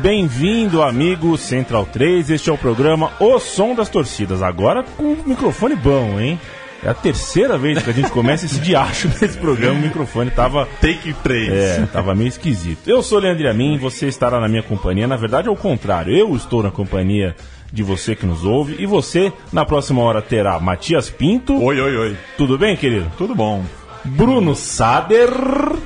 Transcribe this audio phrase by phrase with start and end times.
[0.00, 2.30] Bem-vindo, amigo Central 3.
[2.30, 4.42] Este é o programa O Som das Torcidas.
[4.42, 6.38] Agora com um microfone bom, hein?
[6.84, 9.76] É a terceira vez que a gente começa esse diacho nesse programa.
[9.76, 10.68] O microfone tava.
[10.80, 11.52] Take 3.
[11.52, 12.88] É, tava meio esquisito.
[12.88, 15.08] Eu sou o Leandro Amin, você estará na minha companhia.
[15.08, 16.16] Na verdade, é o contrário.
[16.16, 17.34] Eu estou na companhia
[17.72, 18.76] de você que nos ouve.
[18.78, 21.60] E você, na próxima hora, terá Matias Pinto.
[21.60, 22.16] Oi, oi, oi.
[22.36, 23.10] Tudo bem, querido?
[23.18, 23.64] Tudo bom.
[24.04, 25.30] Bruno Sader.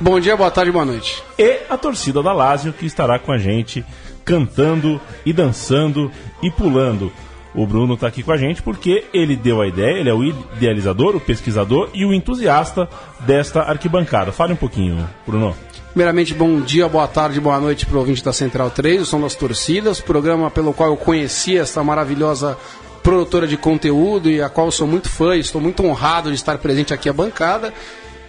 [0.01, 1.23] Bom dia, boa tarde, boa noite.
[1.39, 3.85] E a torcida da Lazio que estará com a gente
[4.25, 6.11] cantando e dançando
[6.43, 7.13] e pulando.
[7.55, 10.25] O Bruno está aqui com a gente porque ele deu a ideia, ele é o
[10.25, 12.89] idealizador, o pesquisador e o entusiasta
[13.21, 14.33] desta arquibancada.
[14.33, 15.55] Fale um pouquinho, Bruno.
[15.93, 19.21] Primeiramente, bom dia, boa tarde, boa noite para o ouvinte da Central 3, o Som
[19.21, 22.57] das Torcidas, programa pelo qual eu conheci essa maravilhosa
[23.03, 26.95] produtora de conteúdo e a qual sou muito fã estou muito honrado de estar presente
[26.95, 27.75] aqui à bancada.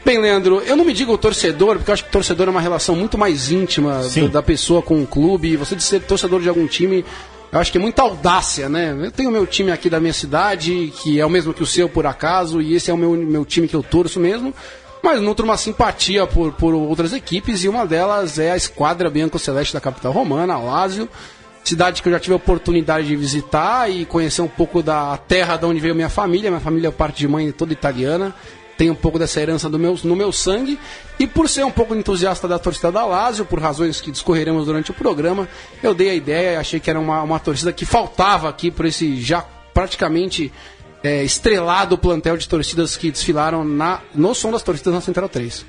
[0.06, 2.94] Bem, Leandro, eu não me digo torcedor, porque eu acho que torcedor é uma relação
[2.94, 5.52] muito mais íntima do, da pessoa com o clube.
[5.52, 7.06] E você de ser torcedor de algum time,
[7.50, 8.94] eu acho que é muita audácia, né?
[9.02, 11.88] Eu tenho meu time aqui da minha cidade, que é o mesmo que o seu
[11.88, 14.54] por acaso, e esse é o meu, meu time que eu torço mesmo.
[15.02, 19.40] Mas nutro uma simpatia por, por outras equipes, e uma delas é a Esquadra Bianco
[19.40, 21.08] Celeste da capital romana, a Lazio.
[21.64, 25.56] Cidade que eu já tive a oportunidade de visitar e conhecer um pouco da terra
[25.56, 26.50] de onde veio minha família.
[26.50, 28.36] Minha família é parte de mãe toda italiana
[28.78, 30.80] tem um pouco dessa herança meu, no meu sangue.
[31.20, 34.92] E por ser um pouco entusiasta da torcida da Lazio, por razões que discorreremos durante
[34.92, 35.48] o programa,
[35.82, 39.22] eu dei a ideia, achei que era uma, uma torcida que faltava aqui por esse
[39.22, 40.52] já praticamente
[41.04, 45.66] é, estrelado plantel de torcidas que desfilaram na, no som das torcidas na Central 3.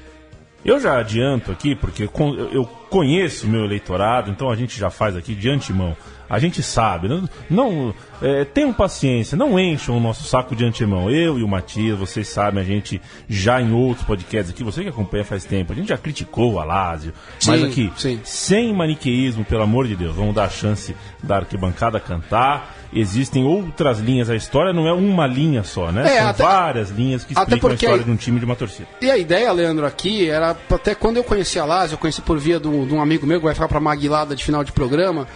[0.64, 5.14] Eu já adianto aqui, porque eu conheço o meu eleitorado, então a gente já faz
[5.14, 5.94] aqui de antemão.
[6.28, 11.10] A gente sabe, não, não é, tenham paciência, não encham o nosso saco de antemão.
[11.10, 14.88] Eu e o Matias, vocês sabem, a gente já em outros podcasts aqui, você que
[14.88, 17.12] acompanha faz tempo, a gente já criticou a Lázio,
[17.46, 18.20] mas aqui, sim.
[18.24, 23.98] sem maniqueísmo, pelo amor de Deus, vamos dar a chance da arquibancada cantar existem outras
[23.98, 24.30] linhas.
[24.30, 26.02] A história não é uma linha só, né?
[26.06, 28.88] É, São até, várias linhas que explicam a história de um time de uma torcida.
[29.02, 32.38] E a ideia, Leandro, aqui era até quando eu conheci a Lazio, eu conheci por
[32.38, 35.26] via de um, amigo meu que vai ficar para Maguilada de final de programa.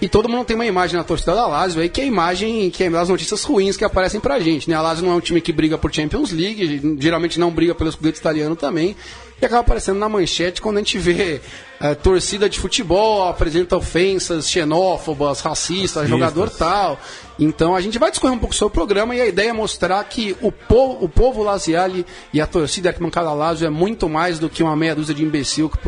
[0.00, 2.68] E todo mundo tem uma imagem na torcida da Lazio aí, que é a imagem,
[2.68, 4.76] que é das notícias ruins que aparecem pra gente, né?
[4.76, 7.94] A Lazio não é um time que briga por Champions League, geralmente não briga pelos
[7.94, 8.96] clubes italianos também,
[9.40, 11.40] e acaba aparecendo na manchete quando a gente vê
[11.80, 16.08] é, torcida de futebol apresenta ofensas xenófobas, racistas, Racistas.
[16.08, 16.98] jogador tal.
[17.38, 20.02] Então a gente vai discorrer um pouco sobre o programa e a ideia é mostrar
[20.04, 24.48] que o povo, o povo laziale e a torcida Arquibancada Lazio é muito mais do
[24.48, 25.78] que uma meia dúzia de imbecil que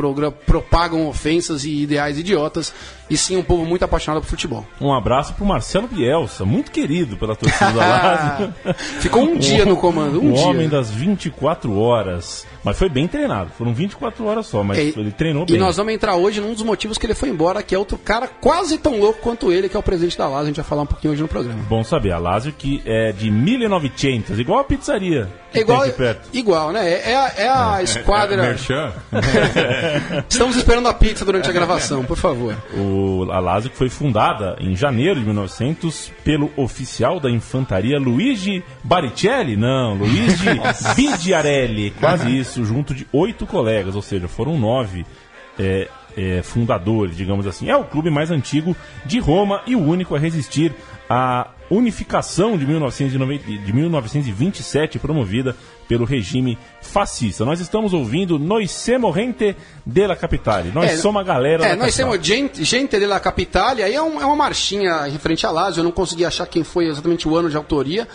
[0.47, 2.73] propagam ofensas e ideais idiotas,
[3.09, 4.67] e sim um povo muito apaixonado por futebol.
[4.81, 8.55] Um abraço pro Marcelo Bielsa, muito querido pela torcida da Lazio.
[9.01, 10.47] Ficou um dia no comando, um, um dia.
[10.47, 12.45] homem das 24 horas.
[12.65, 15.55] Mas foi bem treinado, foram 24 horas só, mas é, ele treinou bem.
[15.55, 17.97] E nós vamos entrar hoje num dos motivos que ele foi embora, que é outro
[17.97, 20.43] cara quase tão louco quanto ele, que é o presidente da Lazio.
[20.43, 21.36] A gente vai falar um pouquinho hoje no programa.
[21.69, 25.29] Bom saber, a Lazio que é de 1900, igual a pizzaria.
[25.55, 25.85] igual,
[26.33, 26.89] igual, né?
[26.89, 28.47] É, é a, é a é, esquadra.
[28.47, 32.57] É, é Estamos esperando a pizza durante a gravação, por favor.
[32.77, 38.63] O, a Lazio que foi fundada em janeiro de 1900 pelo oficial da infantaria Luigi
[38.83, 40.49] Baricelli, não, Luigi
[40.95, 45.05] Bidiarelli, quase isso, junto de oito colegas, ou seja, foram nove
[45.59, 47.69] é, é, fundadores, digamos assim.
[47.69, 50.73] É o clube mais antigo de Roma e o único a resistir
[51.09, 55.57] à unificação de, 1990, de 1927 promovida
[55.89, 57.45] pelo regime fascista.
[57.45, 60.71] Nós estamos ouvindo Nós Semo Gente della Capitale.
[60.73, 63.83] Nós é, somos a galera é, Nós somos gente, gente della Capitale.
[63.83, 65.81] Aí é, um, é uma marchinha referente a Lazio.
[65.81, 68.07] Eu não consegui achar quem foi exatamente o ano de autoria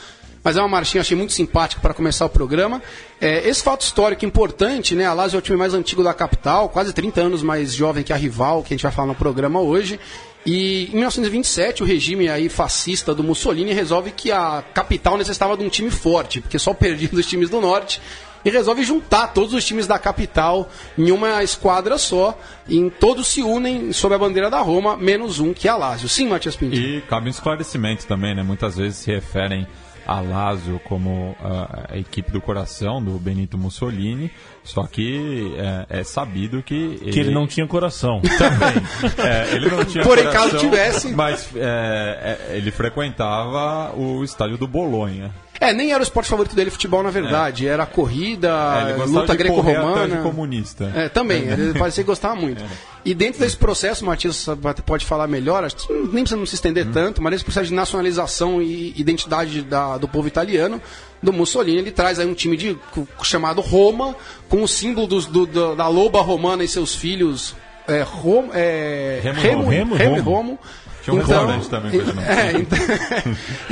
[0.44, 2.82] mas é uma marchinha achei muito simpática para começar o programa.
[3.20, 5.06] É, esse fato histórico importante, né?
[5.06, 8.12] A Lazio é o time mais antigo da capital, quase 30 anos mais jovem que
[8.12, 10.00] a rival, que a gente vai falar no programa hoje.
[10.46, 15.64] E em 1927, o regime aí fascista do Mussolini resolve que a capital necessitava de
[15.64, 18.02] um time forte, porque só perdia dos times do norte
[18.44, 22.38] e resolve juntar todos os times da capital em uma esquadra só.
[22.68, 26.10] E todos se unem sob a bandeira da Roma, menos um que é a Lazio.
[26.10, 26.76] Sim, Matias Pinto.
[26.76, 28.42] E cabe um esclarecimento também, né?
[28.42, 29.68] Muitas vezes se referem
[30.06, 34.32] a Lazio como a, a, equipe do coração do Benito Mussolini,
[34.64, 35.54] só que
[35.90, 37.12] é, é sabido que ele...
[37.12, 38.22] que ele não tinha coração.
[38.38, 39.28] Também.
[39.28, 41.10] é, ele não tinha Por coração, caso tivesse.
[41.10, 45.34] Mas é, é, ele frequentava o estádio do Bolonha.
[45.60, 47.68] É, nem era o esporte favorito dele futebol, na verdade.
[47.68, 47.72] É.
[47.72, 50.24] Era corrida, é, luta greco-romana.
[50.24, 50.92] comunista.
[50.96, 51.44] É, também.
[51.44, 52.64] Ele parecia que gostava muito.
[52.64, 52.68] É.
[53.06, 54.48] E dentro desse processo, o Matias
[54.86, 56.92] pode falar melhor, acho que nem precisa não se estender hum.
[56.92, 60.82] tanto, mas esse processo de nacionalização e identidade da, do povo italiano,
[61.22, 62.78] do Mussolini, ele traz aí um time de,
[63.22, 64.16] chamado Roma,
[64.50, 65.46] com o símbolo dos, do,
[65.76, 67.56] da loba romana e seus filhos
[67.88, 70.60] é, Rom, é, Remo, Remo, Remo, Romo.
[71.04, 72.78] Tinha um restaurante também é, então,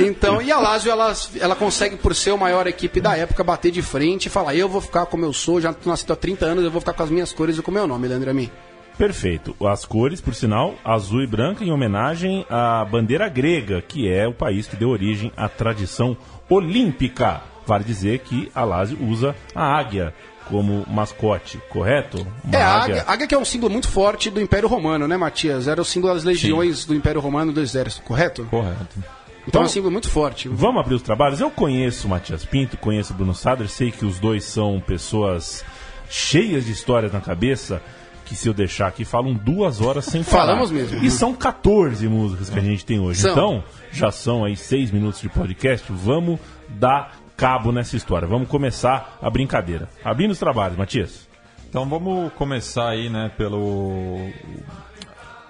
[0.00, 3.70] então, e a Lazio, ela, ela consegue, por ser a maior equipe da época, bater
[3.70, 6.44] de frente e falar: eu vou ficar como eu sou, já tô nascido há 30
[6.44, 8.50] anos, eu vou ficar com as minhas cores e com o meu nome, Leandro Amin.
[8.96, 9.56] Perfeito.
[9.66, 14.32] As cores, por sinal, azul e branca, em homenagem à bandeira grega, que é o
[14.32, 16.16] país que deu origem à tradição
[16.48, 17.42] olímpica.
[17.66, 20.12] Vale dizer que a Lazio usa a águia
[20.46, 22.26] como mascote, correto?
[22.44, 25.16] Uma É, a águia, águia que é um símbolo muito forte do Império Romano, né,
[25.16, 25.68] Matias?
[25.68, 28.44] Era o símbolo das legiões do Império Romano do Exército, correto?
[28.46, 28.98] Correto.
[29.46, 30.48] Então é um símbolo muito forte.
[30.48, 31.40] Vamos abrir os trabalhos?
[31.40, 35.64] Eu conheço o Matias Pinto, conheço o Bruno Sader, sei que os dois são pessoas
[36.08, 37.80] cheias de histórias na cabeça,
[38.30, 40.52] que se eu deixar aqui falam duas horas sem falar.
[40.52, 41.02] Falamos mesmo.
[41.02, 43.22] E são 14 músicas que a gente tem hoje.
[43.22, 43.32] São.
[43.32, 46.38] Então, já são aí seis minutos de podcast, vamos
[46.68, 48.28] dar cabo nessa história.
[48.28, 49.88] Vamos começar a brincadeira.
[50.04, 51.28] Abrindo os trabalhos, Matias.
[51.68, 54.30] Então vamos começar aí, né, pelo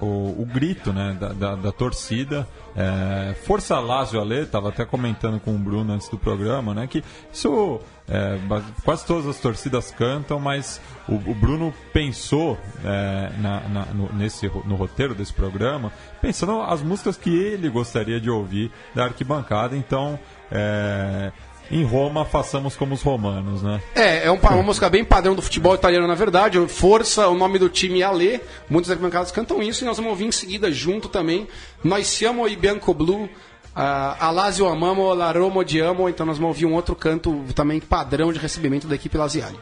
[0.01, 2.49] o, o grito, né, da, da, da torcida.
[2.75, 7.05] É, Força Lazio Ale, estava até comentando com o Bruno antes do programa, né, que
[7.31, 7.79] isso
[8.11, 8.39] é,
[8.85, 14.49] quase todas as torcidas cantam, mas o, o Bruno pensou é, na, na- no, nesse,
[14.65, 19.77] no roteiro desse programa, pensando as músicas que ele gostaria de ouvir da arquibancada.
[19.77, 20.19] Então,
[20.51, 21.31] é,
[21.71, 23.81] em Roma, façamos como os romanos, né?
[23.95, 26.59] É, é um, uma música bem padrão do futebol italiano, na verdade.
[26.67, 28.41] Força, o nome do time é Ale.
[28.69, 31.47] Muitos arquibancadas cantam isso e nós vamos ouvir em seguida junto também.
[31.85, 33.29] Nós siamo i bianco blu.
[33.71, 36.09] Uh, a Lazio amamo, la Roma odiamo.
[36.09, 39.59] Então nós vamos ouvir um outro canto também padrão de recebimento da equipe Laziale.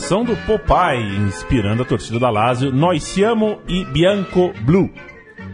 [0.00, 4.88] Canção do Popeye, inspirando a torcida da Lazio, Nós siamo i bianco blu.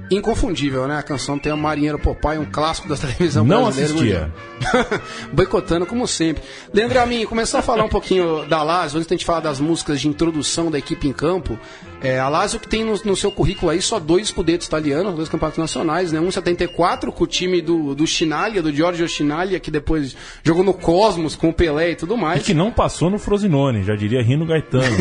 [0.09, 0.97] Inconfundível, né?
[0.99, 4.33] A canção tem o Marinheiro Popeye, um clássico da televisão Não brasileira.
[4.63, 4.81] assistia.
[4.81, 5.01] mundial.
[5.35, 6.45] Boicotando como sempre.
[6.73, 10.01] Leandro Amin, começar a falar um pouquinho da Lazio, antes da gente falar das músicas
[10.01, 11.59] de introdução da equipe em campo.
[12.07, 15.29] É, a Lazio que tem no, no seu currículo aí só dois escudetos italianos, dois
[15.29, 16.21] campeonatos nacionais, né?
[16.21, 20.15] Um em 74 com o time do, do Chinaglia, do Giorgio Chinaglia, que depois
[20.45, 22.45] jogou no Cosmos com o Pelé e tudo E mais.
[22.45, 24.97] que não passou no Frosinone, já diria Rino Gaetano.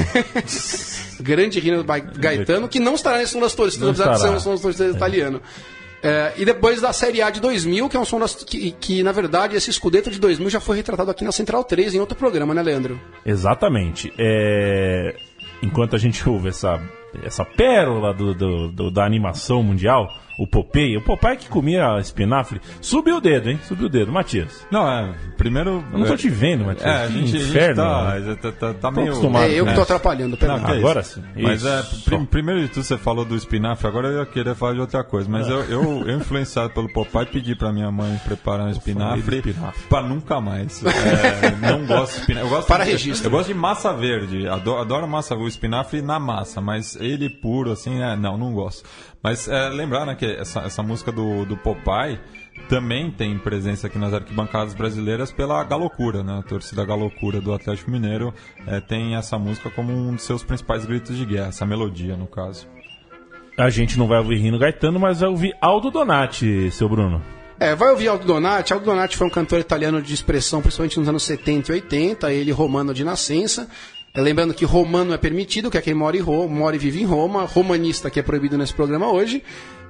[1.22, 4.52] grande Rino Gaetano, que não estará nesse som das torcidas, apesar de ser um som
[4.54, 5.40] das torcidas italiano.
[6.02, 9.04] É, e depois da Série A de 2000, que é um som das, que, que,
[9.04, 12.18] na verdade, esse escudeto de 2000 já foi retratado aqui na Central 3 em outro
[12.18, 13.00] programa, né, Leandro?
[13.24, 14.12] Exatamente.
[14.18, 15.16] É,
[15.62, 16.80] Enquanto a gente ouve essa,
[17.24, 20.08] essa pérola do, do- do- da animação mundial,
[20.38, 23.60] o Popeye, o Popeye que comia espinafre, subiu o dedo, hein?
[23.68, 24.12] Subiu o dedo.
[24.12, 25.14] Matias, Não, é.
[25.38, 25.84] Primeiro.
[25.92, 26.86] eu não tô é, te vendo, Matias.
[26.86, 27.76] É, a Que gente, a gente inferno.
[27.84, 28.36] tá, né?
[28.42, 29.08] tá, tá, tá Tô meio.
[29.10, 29.46] acostumado.
[29.46, 29.76] é eu que né?
[29.76, 30.58] tô atrapalhando, perdão.
[30.60, 31.24] Não, é Agora sim.
[31.36, 31.68] Mas Isso.
[31.70, 34.80] é, prim- primeiro de tudo você falou do espinafre, agora eu ia querer falar de
[34.82, 35.30] outra coisa.
[35.30, 39.84] Mas eu, eu, eu, influenciado pelo papai, pedi pra minha mãe preparar um espinafre, espinafre.
[39.90, 40.84] pra nunca mais.
[40.86, 42.48] É, não gosto de espinafre.
[42.48, 43.28] Eu gosto Para de, registro.
[43.28, 44.48] Eu gosto de massa verde.
[44.48, 48.84] Adoro, adoro massa, o espinafre na massa, mas ele puro, assim, é, não, não gosto.
[49.26, 52.20] Mas é, lembrar, né, que essa, essa música do, do Popeye
[52.70, 56.38] também tem presença aqui nas arquibancadas brasileiras pela Galocura, né?
[56.38, 58.32] A torcida Galocura do Atlético Mineiro
[58.68, 62.28] é, tem essa música como um dos seus principais gritos de guerra, essa melodia, no
[62.28, 62.68] caso.
[63.58, 67.20] A gente não vai ouvir Rino Gaetano, mas vai ouvir Aldo Donati, seu Bruno.
[67.60, 68.74] É, vai ouvir Aldo Donati.
[68.74, 72.52] Aldo Donati foi um cantor italiano de expressão, principalmente nos anos 70 e 80, ele
[72.52, 73.68] romano de nascença.
[74.16, 77.06] Lembrando que romano é permitido, que é quem mora, em Roma, mora e vive em
[77.06, 79.44] Roma, romanista que é proibido nesse programa hoje.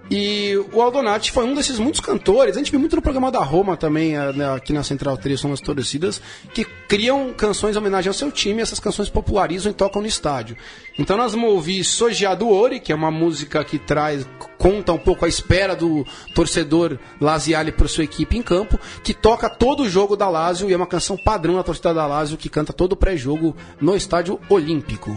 [0.09, 3.39] E o Aldonati foi um desses muitos cantores, a gente viu muito no programa da
[3.39, 6.21] Roma também, eh, né, aqui na Central 3, são as torcidas,
[6.53, 10.55] que criam canções em homenagem ao seu time, essas canções popularizam e tocam no estádio.
[10.99, 14.27] Então nós vamos ouvir Sogiado Ori, que é uma música que traz,
[14.59, 19.49] conta um pouco a espera do torcedor Laziale para sua equipe em campo, que toca
[19.49, 22.47] todo o jogo da Lazio e é uma canção padrão da torcida da Lazio que
[22.47, 25.15] canta todo o pré-jogo no estádio olímpico.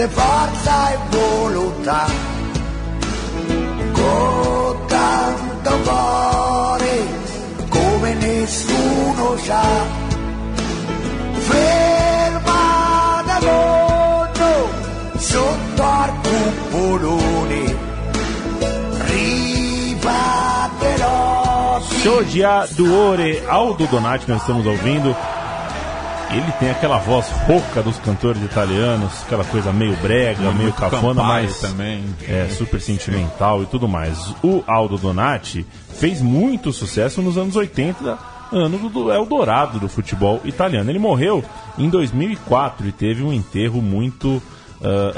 [0.00, 2.06] De forza e volontà,
[3.92, 7.06] con tanto cuore
[7.68, 9.62] come nessuno sa,
[11.48, 14.70] ferma da mondo
[15.18, 17.76] sotto al cupolone,
[19.04, 20.28] ribatterò.
[22.00, 25.14] Shoja Duore, Aldo Donati, nós estamos ouvindo.
[26.32, 31.60] Ele tem aquela voz rouca dos cantores italianos, aquela coisa meio brega, meio cafona, mas
[31.60, 32.04] também.
[32.28, 34.32] é super sentimental e tudo mais.
[34.42, 38.16] O Aldo Donati fez muito sucesso nos anos 80,
[38.52, 40.88] ano do Eldorado do futebol italiano.
[40.88, 41.44] Ele morreu
[41.76, 44.40] em 2004 e teve um enterro muito
[44.82, 45.12] ah,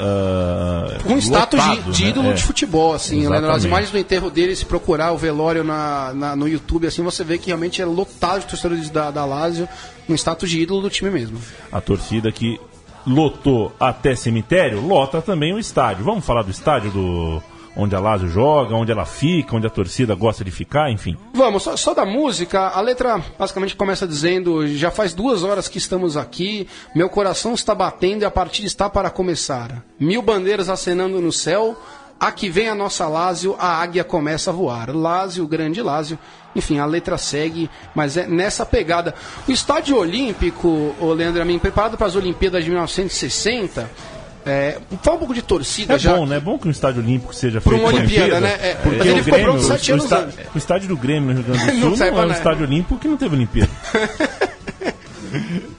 [1.07, 2.09] ah, Um status de, lotado, de né?
[2.09, 2.33] ídolo É.
[2.33, 3.21] de futebol, assim.
[3.21, 3.65] Exatamente.
[3.67, 7.37] imagens do enterro dele, se procurar o velório na, na- no YouTube, assim, você vê
[7.37, 9.67] que realmente é lotado de torcedores da, da Lazio,
[10.09, 11.37] um status de ídolo do time mesmo.
[11.71, 12.59] A torcida que
[13.05, 16.03] lotou até cemitério, lota também o estádio.
[16.05, 17.43] Vamos falar do estádio do
[17.75, 21.17] onde a Lazio joga, onde ela fica, onde a torcida gosta de ficar, enfim.
[21.33, 25.77] Vamos, só, só da música, a letra basicamente começa dizendo: Já faz duas horas que
[25.77, 29.83] estamos aqui, meu coração está batendo e a partida está para começar.
[29.99, 31.77] Mil bandeiras acenando no céu,
[32.19, 34.95] aqui vem a nossa Lázio, a águia começa a voar.
[34.95, 36.17] Lázio, grande Lázio.
[36.55, 39.15] Enfim, a letra segue, mas é nessa pegada.
[39.47, 43.89] O estádio olímpico, o Leandro Amin, preparado para as Olimpíadas de 1960,
[44.45, 46.15] é, fala um pouco de torcida É já.
[46.15, 46.37] bom, né?
[46.37, 48.57] É bom que um estádio olímpico seja feito uma com Olimpíada, né?
[48.61, 50.35] É, porque mas ele o ficou Grêmio, pronto sete o, anos antes.
[50.53, 52.37] o estádio do Grêmio no Rio Grande do Não Sul não, serve é um nada.
[52.39, 53.71] estádio olímpico que não teve Olimpíada.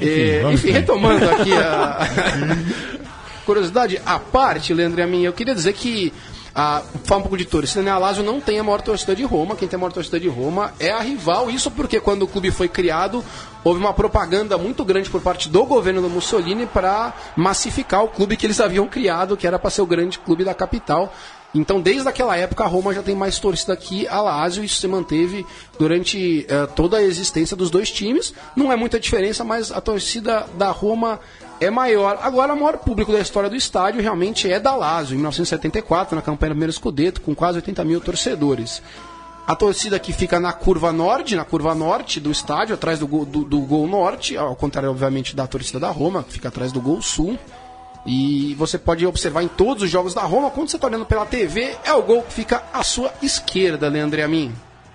[0.00, 0.72] É, enfim, em frente.
[0.72, 2.08] retomando aqui a
[3.44, 6.10] curiosidade à parte, Leandro e a mim, eu queria dizer que
[6.54, 7.90] a, falar um pouco de torcida, né?
[7.90, 10.28] A Lazio não tem a maior torcida de Roma, quem tem a maior torcida de
[10.28, 11.50] Roma é a rival.
[11.50, 13.24] Isso porque quando o clube foi criado,
[13.64, 18.36] houve uma propaganda muito grande por parte do governo do Mussolini para massificar o clube
[18.36, 21.12] que eles haviam criado, que era para ser o grande clube da capital.
[21.52, 24.62] Então, desde aquela época, a Roma já tem mais torcida que a Lazio.
[24.62, 25.44] Isso se manteve
[25.78, 28.32] durante eh, toda a existência dos dois times.
[28.54, 31.18] Não é muita diferença, mas a torcida da Roma
[31.60, 32.18] é maior.
[32.22, 36.22] Agora, o maior público da história do estádio realmente é da Lazio, em 1974, na
[36.22, 38.82] campanha do primeiro Scudetto, com quase 80 mil torcedores.
[39.46, 43.24] A torcida que fica na curva norte, na curva norte do estádio, atrás do gol,
[43.24, 46.80] do, do gol norte, ao contrário, obviamente, da torcida da Roma, que fica atrás do
[46.80, 47.36] gol sul.
[48.06, 51.26] E você pode observar em todos os jogos da Roma, quando você está olhando pela
[51.26, 54.52] TV, é o gol que fica à sua esquerda, Leandro Amin.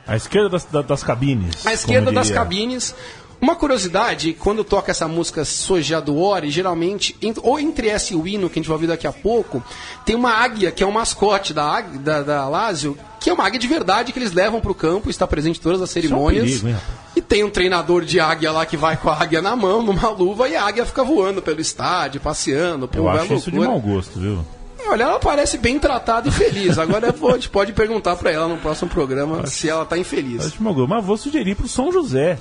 [0.08, 1.66] A esquerda das, da- das cabines.
[1.66, 2.96] À esquerda das cabines.
[3.42, 8.16] Uma curiosidade, quando toca essa música Soja do Ori, geralmente, en- ou entre essa e
[8.16, 9.64] o hino que a gente vai ouvir daqui a pouco,
[10.06, 13.60] tem uma águia, que é o mascote da, da, da Lazio, que é uma águia
[13.60, 16.64] de verdade que eles levam para o campo, está presente em todas as cerimônias.
[16.64, 17.06] hein, rapaz?
[17.16, 20.10] e tem um treinador de águia lá que vai com a águia na mão, numa
[20.10, 22.88] luva, e a águia fica voando pelo estádio, passeando.
[22.88, 23.68] Pô, Eu acho isso de loucura.
[23.70, 24.40] mau gosto, viu?
[24.88, 26.78] Olha, ela parece bem tratada e feliz.
[26.78, 30.46] Agora a gente pode perguntar para ela no próximo programa se ela tá infeliz.
[30.46, 30.62] Acho.
[30.88, 32.38] Mas vou sugerir pro São José.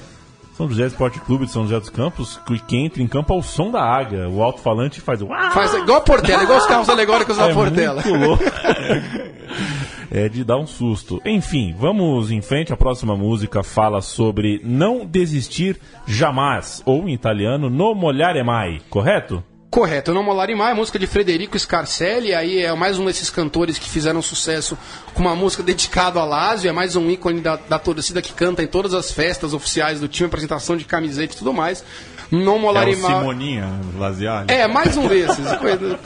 [0.56, 3.37] São José Esporte Clube de São José dos Campos, que quem entra em campo é
[3.37, 4.28] o som da águia.
[4.28, 5.26] O alto-falante faz o.
[5.26, 8.02] Faz igual a Portela, igual os carros alegóricos da é Portela.
[8.02, 8.44] muito louco.
[10.12, 11.20] é de dar um susto.
[11.25, 12.73] Enfim, vamos em frente.
[12.73, 19.42] A próxima música fala sobre não desistir jamais, ou em italiano, no molhare mai, correto?
[19.75, 23.76] Correto, Eu Não Molare Mai, música de Frederico Scarcelli, aí é mais um desses cantores
[23.76, 24.78] que fizeram sucesso
[25.12, 28.62] com uma música dedicada a Lázio, é mais um ícone da, da torcida que canta
[28.62, 31.85] em todas as festas oficiais do time, apresentação de camiseta e tudo mais.
[32.31, 33.19] Não É Molare o.
[33.19, 34.47] Simoninha Laziali.
[34.49, 35.45] É, mais um desses.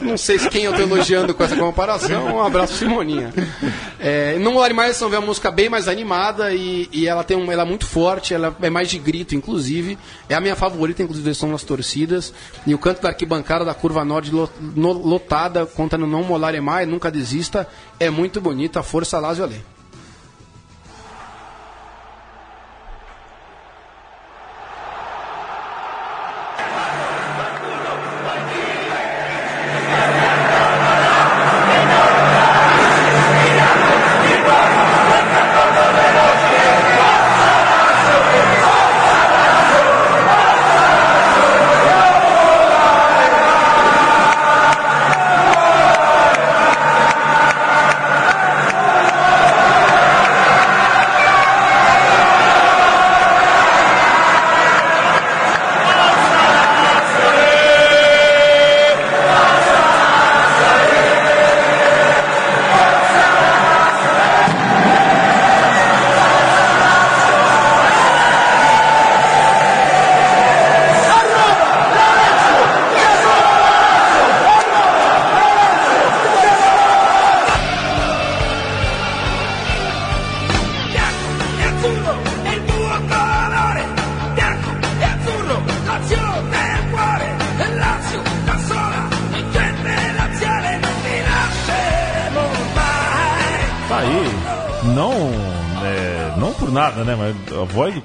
[0.01, 2.37] Não sei se quem eu tô elogiando com essa comparação.
[2.37, 3.33] Um abraço, Simoninha.
[4.01, 7.37] É, no Molare Mais são ver uma música bem mais animada e, e ela tem
[7.51, 9.99] ela é muito forte, ela é mais de grito, inclusive.
[10.29, 12.33] É a minha favorita, inclusive, são nas torcidas.
[12.67, 16.87] E o canto da arquibancada da curva norte lo- no- lotada, contando não Molare Mais,
[16.89, 17.67] nunca desista.
[17.99, 18.83] É muito bonita.
[18.83, 19.65] Força Lazio Ale.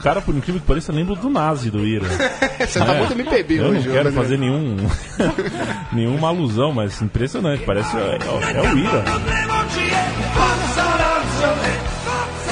[0.03, 2.05] Cara, por incrível que pareça, lembra do Nazi do Ira.
[2.59, 2.97] Você tá É.
[2.99, 3.89] muito MPB Eu não hoje.
[3.89, 4.15] quero né?
[4.15, 4.75] fazer nenhum,
[5.93, 7.63] nenhuma alusão, mas impressionante.
[7.63, 8.17] Parece é,
[8.57, 9.03] é o Ira.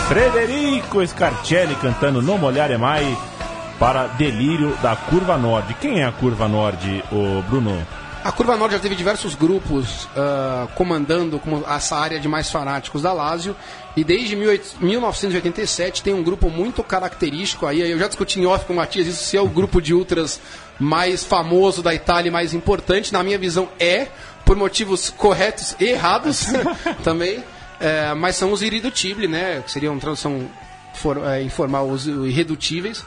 [0.07, 3.17] Frederico Scarcelli cantando No Molhare Mai
[3.79, 5.73] para Delírio da Curva Norte.
[5.75, 7.75] Quem é a Curva Norte, o Bruno?
[8.23, 13.01] A Curva Norte já teve diversos grupos ah, comandando como essa área de mais fanáticos
[13.01, 13.55] da Lazio.
[13.97, 17.81] E desde 18 1987 tem um grupo muito característico aí.
[17.81, 20.39] Eu já discuti em off com o Matias isso se é o grupo de ultras
[20.79, 23.11] mais famoso da Itália e mais importante.
[23.11, 24.07] Na minha visão é,
[24.45, 26.47] por motivos corretos e errados
[27.03, 27.43] também.
[27.79, 29.63] É, mas são os irredutíveis, né?
[29.65, 30.47] Que seria uma tradução
[30.93, 33.03] for, é, informal, os irredutíveis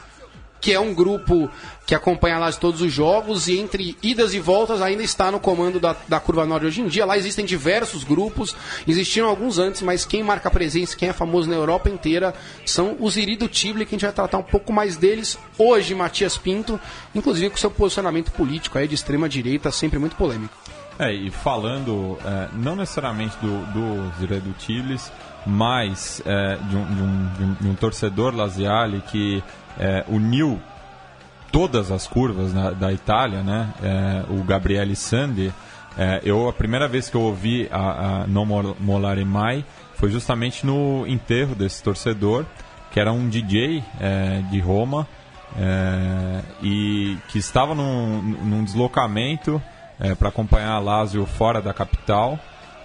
[0.65, 1.47] que é um grupo
[1.85, 5.79] que acompanha lá todos os jogos e entre idas e voltas ainda está no comando
[5.79, 7.05] da, da Curva Norte hoje em dia.
[7.05, 8.55] Lá existem diversos grupos,
[8.87, 12.33] existiram alguns antes, mas quem marca presença, quem é famoso na Europa inteira,
[12.65, 16.79] são os irredutíveis, que a gente vai tratar um pouco mais deles hoje, Matias Pinto,
[17.13, 20.55] inclusive com seu posicionamento político aí de extrema direita, sempre muito polêmico.
[20.97, 25.11] É, e falando é, não necessariamente do, dos irredutíveis,
[25.45, 29.43] mas é, de, um, de, um, de um torcedor laziale que
[29.79, 30.59] é, uniu
[31.51, 33.69] todas as curvas na, da Itália, né?
[33.81, 35.53] É, o Gabriele Sandi.
[35.97, 38.45] É, eu a primeira vez que eu ouvi a, a Non
[38.79, 42.45] Molare Mai foi justamente no enterro desse torcedor,
[42.91, 45.07] que era um DJ é, de Roma
[45.57, 49.61] é, e que estava num, num deslocamento
[50.19, 52.37] para acompanhar a Lazio fora da capital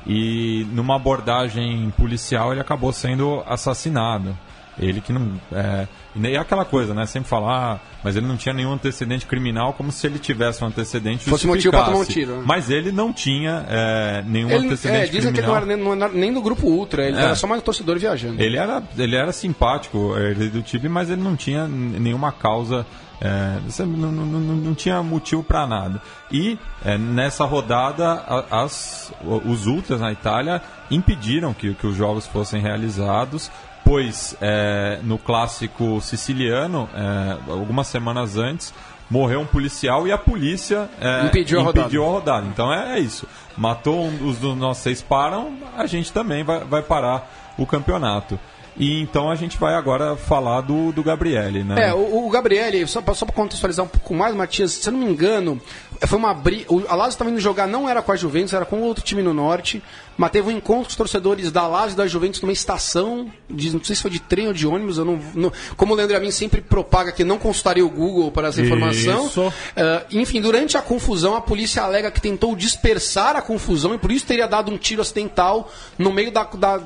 [0.07, 4.37] e numa abordagem policial ele acabou sendo assassinado.
[4.78, 5.33] Ele que não.
[5.52, 7.04] É, e é aquela coisa, né?
[7.06, 10.68] Sempre falar, ah, mas ele não tinha nenhum antecedente criminal, como se ele tivesse um
[10.68, 12.42] antecedente Fosse motivo pra tomar um tiro, né?
[12.46, 15.50] Mas ele não tinha é, nenhum Ele, antecedente é, dizem que ele criminal.
[15.50, 17.22] não era, nem, não era nem do grupo Ultra, ele É.
[17.22, 18.40] era só mais torcedor viajando.
[18.42, 22.87] Ele era, ele era simpático, é, irredutível, mas ele não tinha nenhuma causa,
[23.20, 26.00] é, não, não, não, tinha motivo para nada.
[26.33, 29.12] E é, nessa rodada, as,
[29.44, 33.50] os ultras na Itália impediram que, que os jogos fossem realizados,
[33.84, 38.72] pois é, no clássico siciliano, é, algumas semanas antes,
[39.10, 41.80] morreu um policial e a polícia é, Impediu a rodada.
[41.80, 42.46] impediu a rodada.
[42.46, 43.26] Então é, é isso.
[43.56, 48.38] Matou um, os dos nossos seis param, a gente também vai, vai parar o campeonato.
[48.76, 51.88] E então a gente vai agora falar do, do Gabriele, né?
[51.88, 54.92] É, o, o Gabriele, só pra, só pra contextualizar um pouco mais, Matias, se eu
[54.92, 55.61] não me engano,
[56.06, 56.66] foi uma briga.
[56.88, 59.35] A Lazio estava indo jogar, não era com a Juventus, era com outro time no
[59.35, 59.83] norte.
[60.16, 63.72] Mas teve um encontro com os torcedores da Lazio e da Juventus numa estação, de,
[63.72, 66.14] não sei se foi de trem ou de ônibus, eu não, não- como o Leandro
[66.14, 69.26] Amin sempre propaga que não consultaria o Google para essa informação.
[69.26, 69.52] Isso.
[69.74, 74.12] Ah, enfim, durante a confusão, a polícia alega que tentou dispersar a confusão e por
[74.12, 76.44] isso teria dado um tiro acidental no meio da.
[76.44, 76.80] da-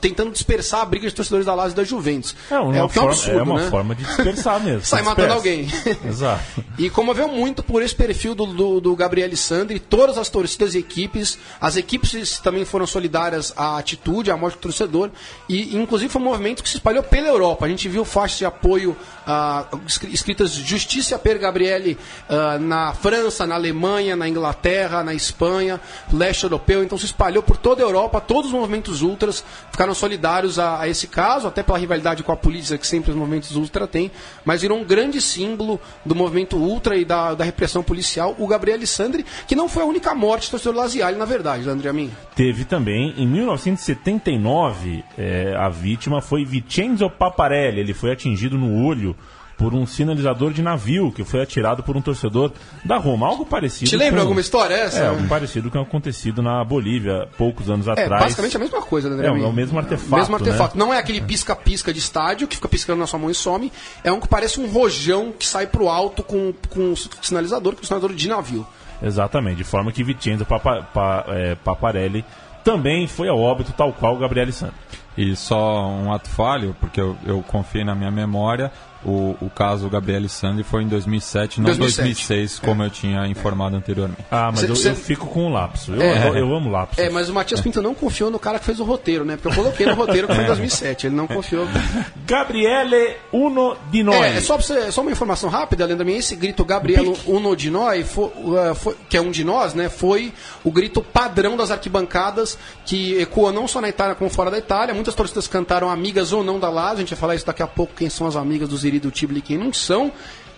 [0.00, 2.34] tentando dispersar a briga de torcedores da Lazio e da Juventus.
[2.50, 3.70] É uma, que é um forma, absurdo, é uma né?
[3.70, 4.82] forma de dispersar mesmo.
[4.86, 5.88] Sai Você matando dispersa.
[5.90, 5.98] alguém.
[6.10, 6.64] Exato.
[6.78, 10.78] E comoveu muito por esse perfil do, do, do Gabriel Sandri, todas as torcidas e
[10.78, 11.38] equipes.
[11.60, 15.10] As equipes também foram solidárias à atitude, à morte do torcedor.
[15.48, 17.66] E, inclusive, foi um movimento que se espalhou pela Europa.
[17.66, 18.96] A gente viu faixas de apoio
[19.26, 21.98] ah, escri- escritas Justiça per Gabriele
[22.28, 25.80] ah, na França, na Alemanha, na Inglaterra, na Espanha,
[26.12, 26.82] leste europeu.
[26.82, 28.20] Então se espalhou por toda a Europa.
[28.20, 32.36] Todos os movimentos ultras ficaram solidários a, a esse caso, até pela rivalidade com a
[32.36, 34.08] polícia que sempre os movimentos ultra têm.
[34.44, 38.76] Mas virou um grande símbolo do movimento ultra e da, da repressão policial, o Gabriel
[38.76, 42.12] Alessandri, que não foi a única morte do torcedor Laziale, na verdade, André Amin.
[42.36, 47.80] Teve também, em 1979, é, a vítima foi Vincenzo Paparelli.
[47.80, 49.16] Ele foi atingido no olho
[49.58, 52.52] por um sinalizador de navio que foi atirado por um torcedor
[52.84, 53.26] da Roma.
[53.26, 55.00] Algo parecido Te lembra com- alguma história essa?
[55.00, 58.22] É, algo parecido com o acontecido na Bolívia poucos anos É, atrás.
[58.22, 60.78] basicamente a mesma coisa, né, É, é o mesmo artefato, mesmo artefato.
[60.78, 60.84] né?
[60.84, 63.72] Não é aquele pisca-pisca de estádio que fica piscando na sua mão e some.
[64.04, 67.80] É um que parece um rojão que sai pro alto com, com um sinalizador, que
[67.80, 68.64] é um sinalizador de navio.
[69.02, 72.24] Exatamente, de forma que Vincenzo Papa, Pa- é, Paparelli
[72.64, 74.76] também foi ao óbito, tal qual o Gabriel Santos.
[75.16, 78.70] E só um ato falho, porque eu, eu confiei na minha memória,
[79.04, 82.02] o, o caso Gabriele Sandi foi em 2007, não 2007.
[82.02, 84.24] 2006, como eu tinha informado anteriormente.
[84.30, 85.92] Ah, mas Cê- eu, cê- eu fico com o lapso.
[85.94, 86.28] Eu, É.
[86.28, 87.00] eu, eu amo lapso.
[87.00, 89.36] É, mas o Matias Pinto não confiou no cara que fez o roteiro, né?
[89.36, 91.06] Porque eu coloquei no roteiro que foi em 2007.
[91.06, 91.66] Ele não confiou.
[92.26, 94.16] Gabriele Uno di Noi.
[94.28, 97.56] É, é só, pra você- só uma informação rápida, Leandro, minha, esse grito Gabriel Uno
[97.56, 99.88] de nós, foi, uh, foi- que é um de nós, né?
[99.88, 100.32] Foi
[100.64, 104.94] o grito padrão das arquibancadas, que ecoa não só na Itália como fora da Itália.
[104.94, 107.66] Muitas torcidas cantaram amigas ou não da Lazio, a gente vai falar isso daqui a
[107.66, 108.68] pouco, quem são as amigas
[109.10, 110.12] Tibli e quem não são.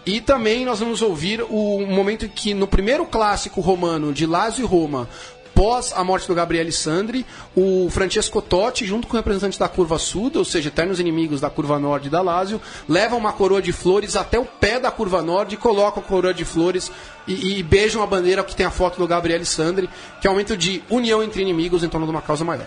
[0.07, 4.67] E também nós vamos ouvir o momento que no primeiro clássico romano de Lazio e
[4.67, 5.09] Roma,
[5.61, 10.33] após a morte do Gabriele Sandri, o Francesco Totti, junto com representantes da curva sul,
[10.35, 14.39] ou seja, eternos inimigos da curva norte da Lazio, levam uma coroa de flores até
[14.39, 16.91] o pé da curva norte, colocam a coroa de flores
[17.29, 20.33] e, e beijam a bandeira que tem a foto do Gabriele Sandri, que é um
[20.33, 22.67] momento de união entre inimigos em torno de uma causa maior.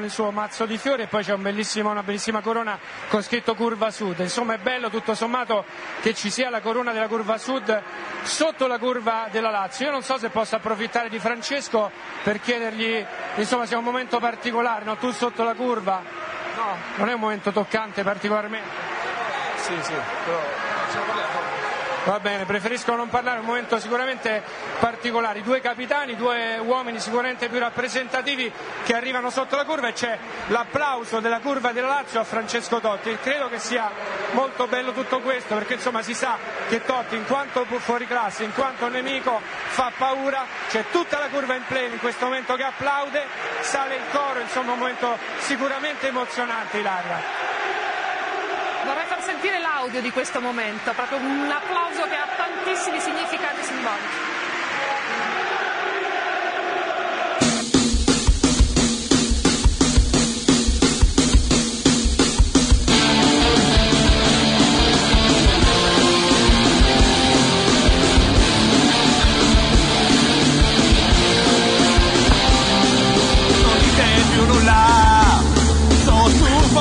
[0.00, 1.48] Con il suo mazzo di fiori e poi c'è un
[1.84, 4.18] una bellissima corona con scritto curva sud.
[4.20, 5.64] Insomma è bello tutto sommato
[6.00, 7.82] che ci sia la corona della curva sud
[8.22, 9.86] sotto la curva della Lazio.
[9.86, 11.90] Io non so se posso approfittare di Francesco
[12.22, 13.04] per chiedergli,
[13.36, 14.96] insomma sia un momento particolare, no?
[14.96, 16.02] tu sotto la curva.
[16.56, 18.68] No, non è un momento toccante particolarmente.
[19.56, 19.92] Sì, sì,
[20.24, 21.39] però
[22.04, 24.42] Va bene, preferisco non parlare, un momento sicuramente
[24.78, 25.42] particolare.
[25.42, 28.50] Due capitani, due uomini sicuramente più rappresentativi
[28.84, 33.18] che arrivano sotto la curva e c'è l'applauso della curva della Lazio a Francesco Totti.
[33.22, 33.90] Credo che sia
[34.30, 36.38] molto bello tutto questo perché insomma si sa
[36.70, 41.54] che Totti in quanto fuori classe, in quanto nemico fa paura, c'è tutta la curva
[41.54, 43.26] in pleno in questo momento che applaude,
[43.60, 47.49] sale il coro, insomma un momento sicuramente emozionante Ilaria.
[49.20, 54.38] Far sentire l'audio di questo momento, proprio un applauso che ha tantissimi significati simbolici.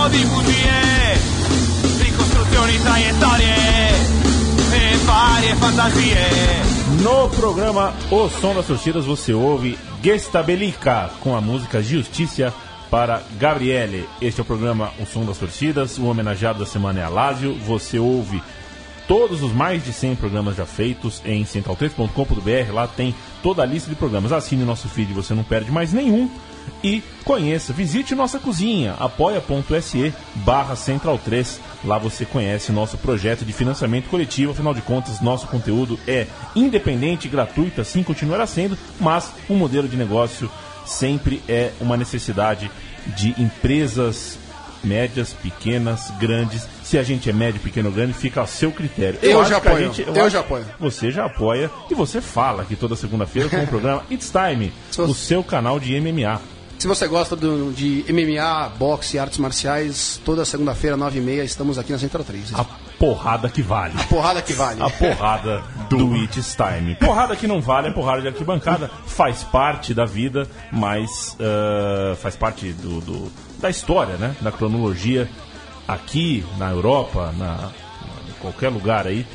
[0.09, 0.78] di bugie,
[2.83, 3.59] traiettorie
[5.51, 6.15] e fantasie.
[7.01, 12.53] No programa O Som das Torcidas você ouve Gestabelica com a música Justiça
[12.89, 14.07] para Gabriele.
[14.21, 17.55] Este é o programa O Som das Torcidas, o homenageado da semana é Alásio.
[17.65, 18.41] Você ouve
[19.07, 22.73] todos os mais de 100 programas já feitos em central3.com.br.
[22.73, 24.31] Lá tem toda a lista de programas.
[24.31, 26.29] Assine nosso feed, você não perde mais nenhum.
[26.83, 31.59] E conheça, visite nossa cozinha, apoia.se barra Central 3.
[31.83, 34.51] Lá você conhece nosso projeto de financiamento coletivo.
[34.51, 39.95] Afinal de contas, nosso conteúdo é independente, gratuito, assim continuará sendo, mas o modelo de
[39.95, 40.51] negócio
[40.85, 42.69] sempre é uma necessidade
[43.15, 44.37] de empresas
[44.83, 46.67] médias, pequenas, grandes.
[46.83, 49.19] Se a gente é médio, pequeno ou grande, fica a seu critério.
[49.21, 49.83] Eu acho já que apoio.
[50.07, 50.65] Eu acho- já apoio.
[50.79, 54.73] Você já apoia e você fala aqui toda segunda-feira com o programa It's Time,
[55.11, 56.41] o seu canal de MMA.
[56.79, 61.91] Se você gosta do- de MMA, boxe e artes marciais, toda segunda-feira, 9h30, estamos aqui
[61.91, 62.53] na Central 3.
[62.55, 62.63] A
[62.97, 63.93] porrada que vale.
[64.07, 64.81] Porrada que vale.
[64.81, 66.95] A porrada do It's Time.
[66.95, 68.89] Porrada que não vale é porrada de arquibancada.
[69.05, 74.33] Faz parte da vida, mas ah, faz parte do, do- da história, né?
[74.39, 75.29] Da cronologia.
[75.85, 77.71] Aqui na Europa, na,
[78.29, 79.27] em qualquer lugar aí,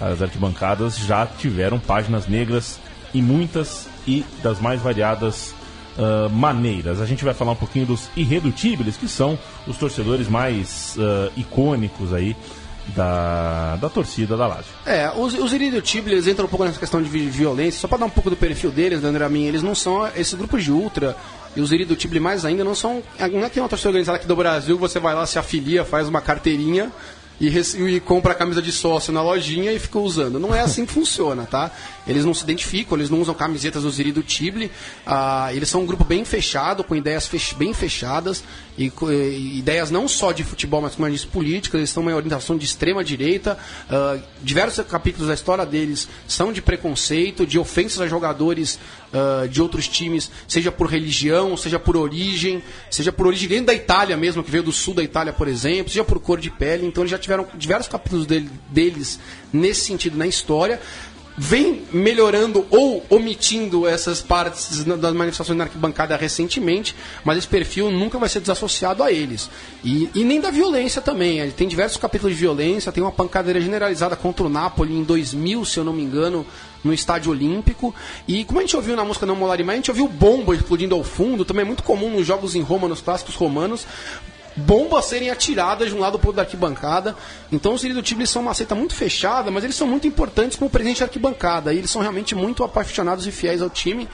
[0.00, 2.80] as arquibancadas já tiveram páginas negras
[3.14, 5.54] e muitas e das mais variadas
[5.98, 7.00] ah, maneiras.
[7.00, 12.12] A gente vai falar um pouquinho dos irredutíveis, que são os torcedores mais ah, icônicos
[12.12, 12.36] aí
[12.96, 14.72] da, da torcida da Lazio.
[14.84, 17.80] É, os, os irredutíveis entram um pouco nessa questão de vi- violência.
[17.80, 20.64] Só para dar um pouco do perfil deles, Leandro Amin, eles não são esses grupos
[20.64, 21.16] de ultra
[21.54, 23.02] e os irredutíveis mais ainda não são.
[23.32, 25.84] Não é que é uma torcida organizada aqui do Brasil, você vai lá, se afilia,
[25.84, 26.90] faz uma carteirinha
[27.40, 30.38] e, e compra a camisa de sócio na lojinha e fica usando.
[30.40, 31.70] Não é assim que funciona, tá?
[32.10, 34.70] Eles não se identificam, eles não usam camisetas do irredutíveis.
[35.06, 38.42] Ah, eles são um grupo bem fechado, com ideias fech- bem fechadas
[38.76, 41.78] e, e ideias não só de futebol, mas como eu disse, políticas.
[41.78, 43.56] Eles têm uma orientação de extrema direita.
[43.88, 48.78] Ah, diversos capítulos da história deles são de preconceito, de ofensas a jogadores
[49.14, 53.74] ah, de outros times, seja por religião, seja por origem, seja por origem dentro da
[53.74, 56.84] Itália mesmo, que veio do sul da Itália, por exemplo, seja por cor de pele.
[56.86, 59.20] Então eles já tiveram diversos capítulos dele- deles
[59.52, 60.80] nesse sentido na história
[61.42, 68.18] vem melhorando ou omitindo essas partes das manifestações na arquibancada recentemente, mas esse perfil nunca
[68.18, 69.48] vai ser desassociado a eles.
[69.82, 71.38] E, e nem da violência também.
[71.38, 75.64] Ele tem diversos capítulos de violência, tem uma pancadeira generalizada contra o Napoli em 2000,
[75.64, 76.44] se eu não me engano,
[76.84, 77.94] no Estádio Olímpico.
[78.28, 80.94] E como a gente ouviu na música Não Molare Mais, a gente ouviu bomba explodindo
[80.94, 83.86] ao fundo, também é muito comum nos jogos em Roma, nos clássicos romanos
[84.60, 87.16] bombas serem atiradas de um lado para o outro da arquibancada.
[87.50, 91.00] Então os irredutíveis são uma seita muito fechada, mas eles são muito importantes como presente
[91.00, 91.72] da arquibancada.
[91.72, 94.08] E eles são realmente muito apaixonados e fiéis ao time.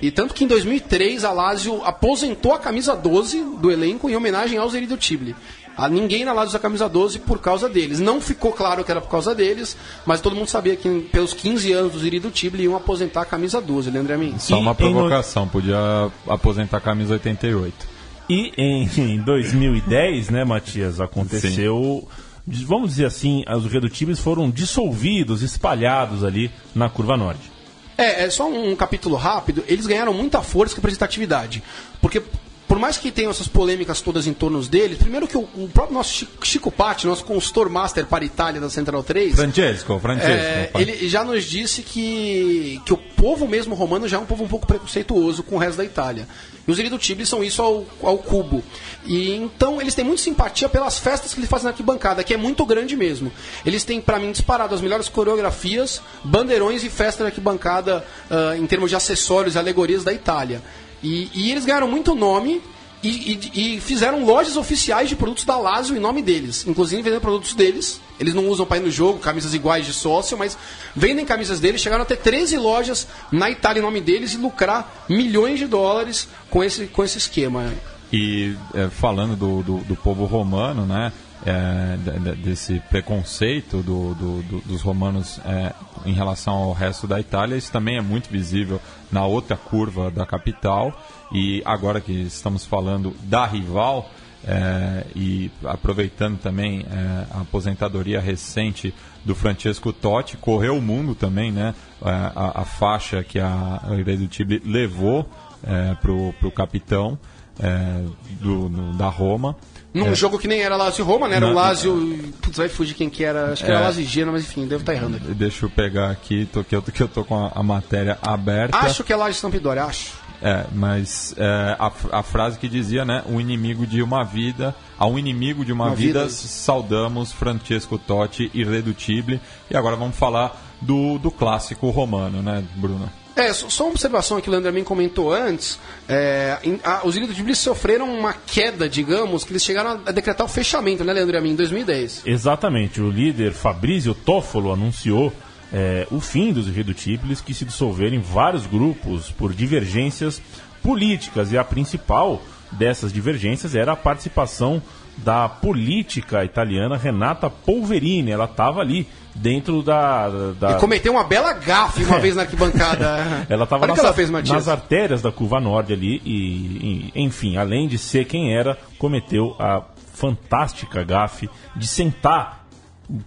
[0.00, 4.58] E tanto que em 2003 a Lazio aposentou a camisa 12 do elenco em homenagem
[4.58, 5.36] aos Irredutíveis.
[5.76, 8.00] A ninguém na Lazio usa camisa 12 por causa deles.
[8.00, 11.72] Não ficou claro que era por causa deles, mas todo mundo sabia que pelos 15
[11.72, 14.34] anos do Ziri do Tibli iam aposentar a camisa 12, Leandro Amin.
[14.38, 17.91] Só E uma provocação, podia aposentar a camisa 88.
[18.32, 22.08] E em, em 2010, né, Matias, aconteceu.
[22.46, 27.52] Vamos dizer assim, os redutíveis foram dissolvidos, espalhados ali na curva norte.
[27.96, 29.62] É, é só um capítulo rápido.
[29.68, 31.62] Eles ganharam muita força e representatividade.
[32.00, 32.22] Porque,
[32.66, 35.94] por mais que tenham essas polêmicas todas em torno deles, primeiro que o, o próprio
[35.94, 40.32] nosso Chico, Chico Patti, nosso consultor master para a Itália da Central 3, Francesco, Francesco.
[40.32, 44.44] é, ele já nos disse que, que o povo mesmo romano já é um povo
[44.44, 46.26] um pouco preconceituoso com o resto da Itália.
[46.66, 48.62] E os Iridutibili são isso ao, ao cubo.
[49.04, 52.36] E então eles têm muita simpatia pelas festas que eles fazem na arquibancada, que é
[52.36, 53.32] muito grande mesmo.
[53.66, 58.66] Eles têm, para mim, disparado as melhores coreografias, bandeirões e festas de arquibancada ah, em
[58.66, 60.62] termos de acessórios e alegorias da Itália.
[61.02, 62.60] E, e eles ganharam muito nome
[63.02, 63.08] e,
[63.54, 66.64] e- e fizeram lojas oficiais de produtos da Lazio em nome deles.
[66.66, 68.00] Inclusive vendendo produtos deles.
[68.20, 70.56] Eles não usam para ir no jogo, camisas iguais de sócio, mas
[70.94, 71.80] vendem camisas deles.
[71.80, 76.28] Chegaram a ter 13 lojas na Itália em nome deles e lucrar milhões de dólares
[76.48, 77.72] com esse, com esse esquema.
[78.12, 81.12] E é, falando do, do, do povo romano, né?
[81.44, 85.72] É, de- de- desse preconceito do, do- do- dos romanos é,
[86.06, 90.24] em relação ao resto da Itália, isso também é muito visível na outra curva da
[90.26, 90.92] capital.
[91.32, 94.08] E agora que estamos falando da rival,
[94.44, 98.92] é, e aproveitando também é, a aposentadoria recente
[99.24, 101.74] do Francesco Totti, correu o mundo também, né?
[102.04, 105.28] É, A, a faixa que a Irredutível levou
[105.64, 107.16] é, pro, pro capitão
[107.60, 108.02] é,
[108.40, 109.56] do, no- da Roma.
[109.94, 111.36] Num jogo que nem era Lazio Roma, né?
[111.36, 111.54] Era o Não.
[111.56, 112.18] Lazio.
[112.40, 113.52] Putz, vai fugir quem que era.
[113.52, 113.84] Acho que era É.
[113.84, 115.26] Lazio e Gena, mas enfim, devo estar errando aqui.
[115.34, 118.76] Deixa eu pegar aqui, tô, que, eu, que eu tô com a, a matéria aberta.
[118.78, 120.12] Acho que é Lazio Sampdoria, acho.
[120.44, 123.22] É, mas é, a, a frase que dizia, né?
[123.26, 126.30] O inimigo de uma vida, a um inimigo de uma, Uma vida, vida.
[126.32, 129.38] saudamos Francesco Totti, irredutível.
[129.70, 133.08] E agora vamos falar do, do clássico romano, né, Bruno?
[133.34, 135.78] É, só uma observação que o Leandro Amin comentou antes.
[136.08, 140.44] É, em- a- os de Tbilisi sofreram uma queda, digamos, que eles chegaram a decretar
[140.44, 142.22] o fechamento, né, Leandro Amin, em 2010.
[142.26, 145.32] Exatamente, o líder Fabrizio Toffolo anunciou
[145.74, 150.42] é, o fim dos irredutíveis que se dissolveram em vários grupos por divergências
[150.82, 152.42] políticas e a principal
[152.72, 154.82] dessas divergências era a participação
[155.16, 161.52] da política italiana Renata Polverini, ela estava ali dentro da, da E cometeu uma bela
[161.52, 163.46] gafe uma vez na arquibancada.
[163.48, 167.88] ela estava nas, ela fez, nas artérias da curva norte ali e, e, enfim, além
[167.88, 172.66] de ser quem era, cometeu a fantástica gafe de sentar,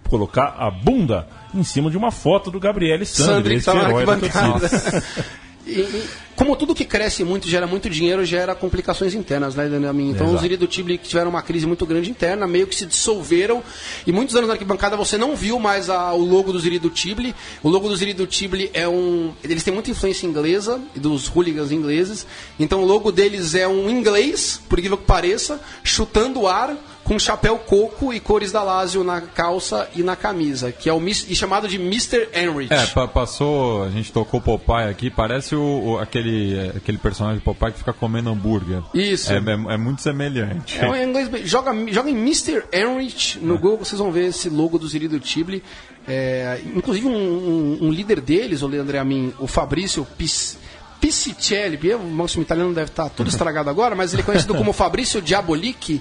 [0.08, 4.16] colocar a bunda em cima de uma foto do Gabriele Sandri, Sandri esse herói da
[4.16, 5.02] torcida.
[5.66, 6.04] E- e,
[6.36, 10.10] como tudo que cresce muito, gera muito dinheiro, gera complicações internas, né, Amin?
[10.10, 10.38] Então Exato.
[10.38, 13.62] os Iri do Tibli que tiveram uma crise muito grande interna, meio que se dissolveram.
[14.06, 16.90] E muitos anos na arquibancada você não viu mais a- o logo dos Iri do
[16.90, 17.34] Tibli.
[17.62, 19.32] O logo dos Iri do Tibli é um.
[19.42, 22.26] Eles têm muita influência inglesa, e dos hooligans ingleses.
[22.60, 26.76] Então o logo deles é um inglês, por incrível que pareça, chutando o ar
[27.06, 31.00] com chapéu coco e cores da Lazio na calça e na camisa, que é o
[31.08, 32.28] e chamado de Mr.
[32.34, 32.72] Enrich.
[32.72, 37.38] É, pa- passou, a gente tocou Popeye aqui, parece o, o- aquele, é, aquele personagem
[37.38, 38.82] de Popeye que fica comendo hambúrguer.
[38.92, 39.32] Isso.
[39.32, 40.78] É, é- é muito semelhante.
[40.80, 42.64] É um inglês, joga, joga em Mr.
[42.72, 45.62] Enrich no Google, vocês vão ver esse logo do Ziri do Tibli.
[46.08, 50.58] É, inclusive, um, um- um líder deles, o Leandro Amin, o Fabrício Pis,
[51.00, 55.22] Piscicelli, o nosso italiano deve estar todo estragado agora, mas ele é conhecido como Fabrício
[55.22, 56.00] Diabolic.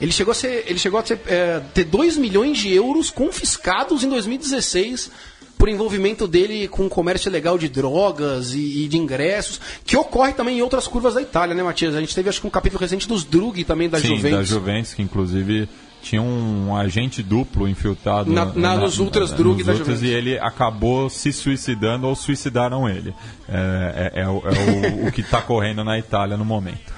[0.00, 4.04] Ele chegou a, ser, ele chegou a ser, é, ter 2 milhões de euros confiscados
[4.04, 5.10] em 2016
[5.58, 10.34] por envolvimento dele com o comércio ilegal de drogas e, e de ingressos, que ocorre
[10.34, 11.94] também em outras curvas da Itália, né, Matias?
[11.94, 14.30] A gente teve, acho que, um capítulo recente dos Drughi também, da Sim, Juventus.
[14.38, 15.66] da Juventus, que inclusive
[16.02, 20.02] tinha um agente duplo infiltrado Na- na- nos Ultras Drug da nos Ultras, Juventus.
[20.02, 23.14] e ele acabou se suicidando ou suicidaram ele.
[23.48, 26.94] É, é- é o, é o- o que está correndo na Itália no momento.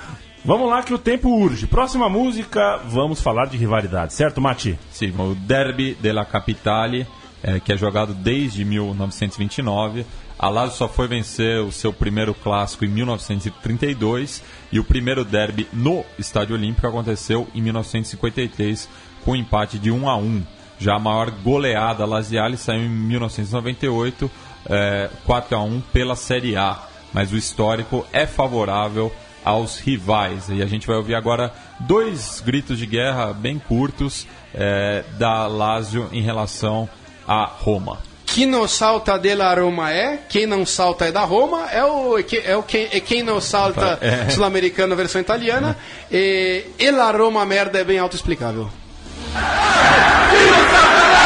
[0.48, 1.66] Vamos lá que o tempo urge.
[1.66, 4.78] Próxima música, vamos falar de rivalidade, certo, Mati?
[4.90, 7.06] Sim, o Derby della Capitale,
[7.42, 10.06] eh, que é jogado desde 1929.
[10.38, 15.68] A Lazio só foi vencer o seu primeiro clássico em 1932 e o primeiro derby
[15.70, 18.88] no Estádio Olímpico aconteceu em 1953
[19.26, 20.42] com um empate de 1 a 1.
[20.78, 24.30] Já a maior goleada laziale saiu em 1998,
[24.64, 26.84] eh, 4 a 1 pela Série A.
[27.12, 29.12] Mas o histórico é favorável
[29.48, 30.48] aos rivais.
[30.48, 36.08] E a gente vai ouvir agora dois gritos de guerra bem curtos eh, da Lazio
[36.12, 36.88] em relação
[37.26, 37.98] a Roma.
[38.26, 42.42] Quem não salta della Roma é, quem não salta é da Roma, é o, que-
[42.44, 44.28] é o quem, é quem não salta É.
[44.28, 45.76] sul-americano versão italiana,
[46.12, 48.68] e, e la Roma merda é bem autoexplicável.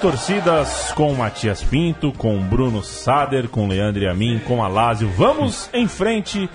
[0.00, 5.10] torcidas com Matias Pinto, com Bruno Sader, com Leandro e com Alásio.
[5.10, 6.48] Vamos em frente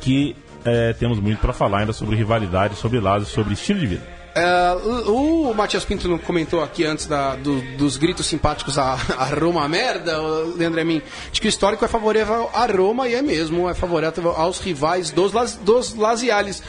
[0.00, 4.15] que eh, temos muito para falar ainda sobre rivalidade, sobre Lázio, sobre estilo de vida.
[4.38, 4.74] É,
[5.08, 9.66] o, Matias Pinto não comentou aqui antes da- do- dos gritos simpáticos a, a Roma
[9.66, 10.18] merda,
[10.54, 11.00] Leandro Amin,
[11.32, 15.10] de que o histórico é favorável a Roma e é mesmo, é favorável aos rivais
[15.10, 16.62] dos, dos Laziales.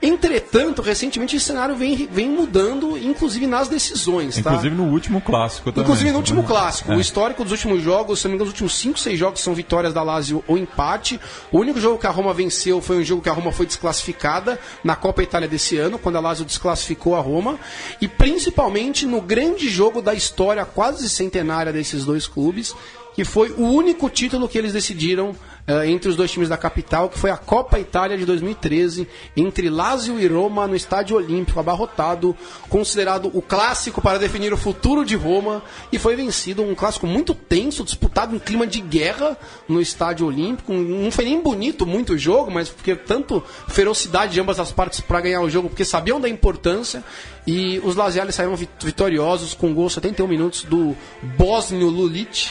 [0.00, 4.34] Entretanto, recentemente esse cenário vem, vem mudando, inclusive nas decisões.
[4.42, 4.50] tá?
[4.50, 5.84] Inclusive no último clássico também.
[5.84, 6.48] Inclusive no último né?
[6.48, 6.90] clássico.
[6.92, 6.96] É.
[6.96, 9.54] O histórico dos últimos jogos, se não me engano, os últimos 5, 6 jogos são
[9.54, 11.20] vitórias da Lazio ou empate.
[11.52, 14.58] O único jogo que a Roma venceu foi um jogo que a Roma foi desclassificada
[14.82, 17.58] na Copa Itália desse ano, quando a Lazio desclassificou a Roma.
[18.00, 22.74] E principalmente no grande jogo da história quase centenária desses dois clubes,
[23.14, 25.34] que foi o único título que eles decidiram
[25.66, 29.70] eh, entre os dois times da capital, que foi a Copa Itália de 2013, entre
[29.70, 32.36] Lazio e Roma no Estádio Olímpico, abarrotado,
[32.68, 37.34] considerado o clássico para definir o futuro de Roma, e foi vencido um clássico muito
[37.34, 39.36] tenso, disputado em clima de guerra
[39.68, 40.72] no Estádio Olímpico.
[40.72, 45.00] Não foi nem bonito muito o jogo, mas porque tanto ferocidade de ambas as partes
[45.00, 47.04] para ganhar o jogo, porque sabiam da importância,
[47.46, 50.96] e os Laziales saíram vit- vitoriosos com gol 71 minutos do
[51.36, 52.50] Bósnio Lulic,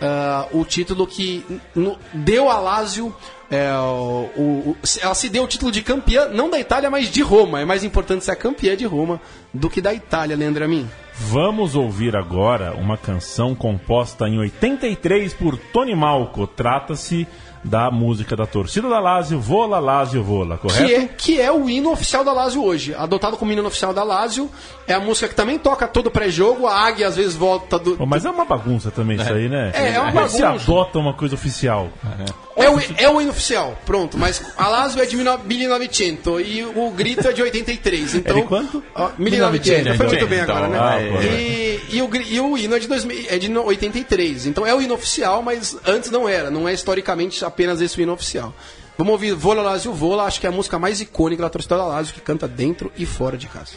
[0.00, 3.14] ah, o título que no- deu a Lazio.
[3.48, 7.22] é, o- o- ela se deu o título de campeã, não da Itália, mas de
[7.22, 7.60] Roma.
[7.60, 9.20] É mais importante ser a campeã de Roma
[9.54, 10.90] do que da Itália, Leandro Amin.
[11.14, 16.44] Vamos ouvir agora uma canção composta em 83 por Tony Malco.
[16.46, 17.24] Trata-se
[17.66, 20.86] da música da torcida da Lazio, Vola Lazio Vola, correto?
[20.86, 22.94] Que é, que é o hino oficial da Lazio hoje.
[22.94, 24.50] Adotado como hino oficial da Lazio.
[24.86, 26.66] É a música que também toca todo pré-jogo.
[26.66, 27.96] A águia às vezes volta do.
[27.96, 29.72] Pô, mas é uma bagunça também isso aí, né?
[29.74, 30.70] É, é uma se bagunça.
[30.70, 31.88] adota uma coisa oficial.
[32.20, 34.16] É o, é o hino oficial, pronto.
[34.16, 38.14] Mas a Lazio é de 1900 e o grito é de 83.
[38.14, 38.82] Então, É de quanto?
[38.94, 39.96] Ó, 1900.
[39.96, 40.78] Foi muito bem agora, né?
[40.80, 41.22] Ah.
[41.22, 44.46] E, e o, e o hino é de, 2000, é de no- 83.
[44.46, 46.50] Então é o hino oficial, mas antes não era.
[46.50, 48.54] Não é historicamente apenas esse o hino oficial.
[48.96, 51.84] Vamos ouvir Vola Lazio Vola, acho que é a música mais icônica da torcida da
[51.84, 53.72] Lazio, que canta dentro e fora de casa.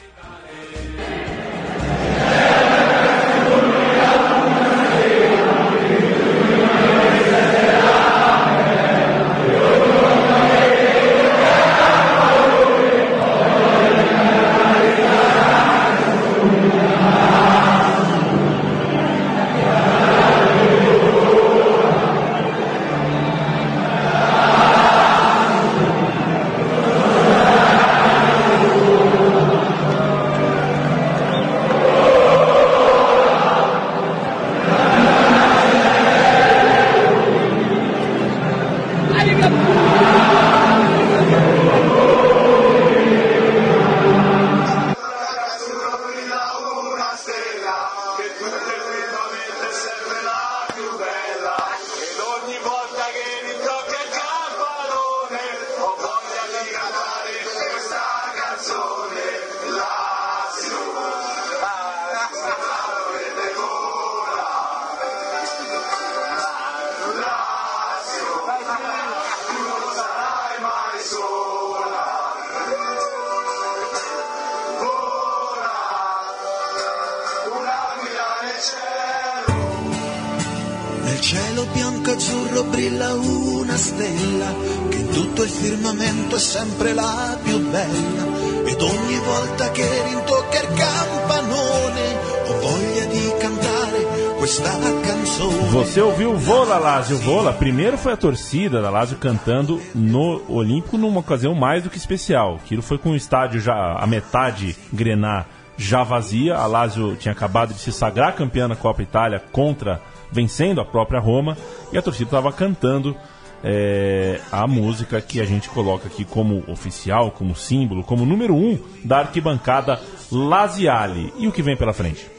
[81.59, 84.53] Cielo bianco azzurro brilla una stella
[84.89, 88.27] che tutto il firmamento è sempre la più bella
[88.65, 94.07] ed ogni volta che rintocca il campanone ho voglia di cantare
[94.37, 95.69] questa canzone.
[95.69, 97.51] Você ouviu Vola Lazio Vola?
[97.51, 102.55] Primeiro foi a torcida da Lazio cantando no Olímpico numa ocasião mais do que especial.
[102.55, 105.47] Aquilo foi com o estádio já a metade grenar
[105.77, 106.55] já vazia.
[106.55, 110.01] A Lazio tinha acabado de se sagrar campeã na Copa Itália contra
[110.31, 111.57] vencendo a própria Roma
[111.91, 113.15] e a torcida estava cantando
[113.63, 118.79] é, a música que a gente coloca aqui como oficial, como símbolo, como número um
[119.03, 119.99] da arquibancada
[120.31, 121.33] Laziale.
[121.37, 122.38] E o que vem pela frente?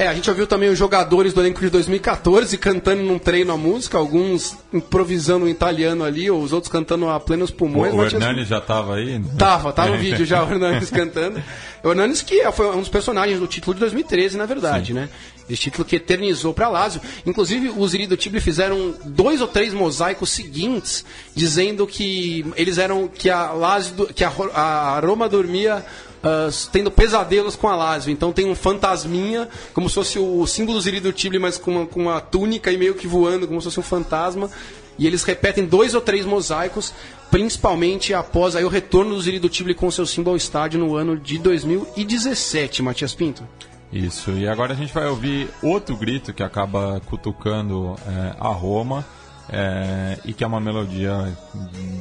[0.00, 3.56] É, a gente ouviu também os jogadores do elenco de 2014 cantando num treino a
[3.58, 7.92] música, alguns improvisando em italiano ali, ou os outros cantando a plenos O, pulmões.
[7.92, 9.20] o tinha- Hernani já estava aí?
[9.38, 11.42] Tava, tá no vídeo já o Hernanes cantando.
[11.84, 15.10] O Hernanes que foi um dos personagens do título de 2013, na verdade, né?
[15.50, 17.02] Esse título que eternizou para Lazio.
[17.26, 23.06] Inclusive, os Iri do Tigre fizeram dois ou três mosaicos seguintes, dizendo que eles eram
[23.06, 25.84] que a Lazio, que a, a Roma dormia
[26.22, 28.12] ah, tendo pesadelos com a Lazio.
[28.12, 31.70] Então tem um fantasminha, como se fosse o símbolo dos Iri do Tigre, mas com
[31.70, 34.50] uma, com uma túnica e meio que voando, como se fosse um fantasma.
[34.98, 36.92] E eles repetem dois ou três mosaicos,
[37.30, 40.94] principalmente após aí o retorno do Ziri do Tivoli com seu símbolo ao estádio no
[40.94, 43.42] ano de 2017, Matias Pinto.
[43.90, 49.04] Isso, e agora a gente vai ouvir outro grito que acaba cutucando é, a Roma
[49.48, 51.36] é, e que é uma melodia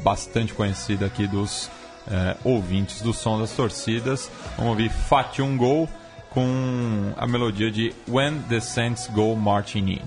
[0.04, 1.70] bastante conhecida aqui dos
[2.10, 4.30] é, ouvintes do som das torcidas.
[4.58, 5.88] Vamos ouvir Fate um Gol
[6.30, 10.02] com a melodia de When the Saints Go Marching In.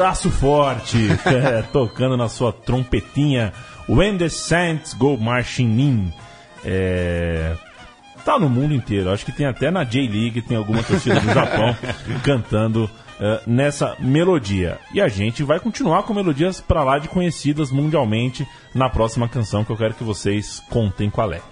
[0.00, 0.96] Braço Forte,
[1.28, 3.52] é, tocando na sua trompetinha
[3.86, 6.12] When the Saints Go Marching In.
[6.64, 7.54] É,
[8.24, 11.76] tá no mundo inteiro, acho que tem até na J-League, tem alguma torcida do Japão
[12.24, 12.88] cantando
[13.20, 14.78] é, nessa melodia.
[14.94, 19.66] E a gente vai continuar com melodias pra lá de conhecidas mundialmente na próxima canção
[19.66, 21.42] que eu quero que vocês contem qual é.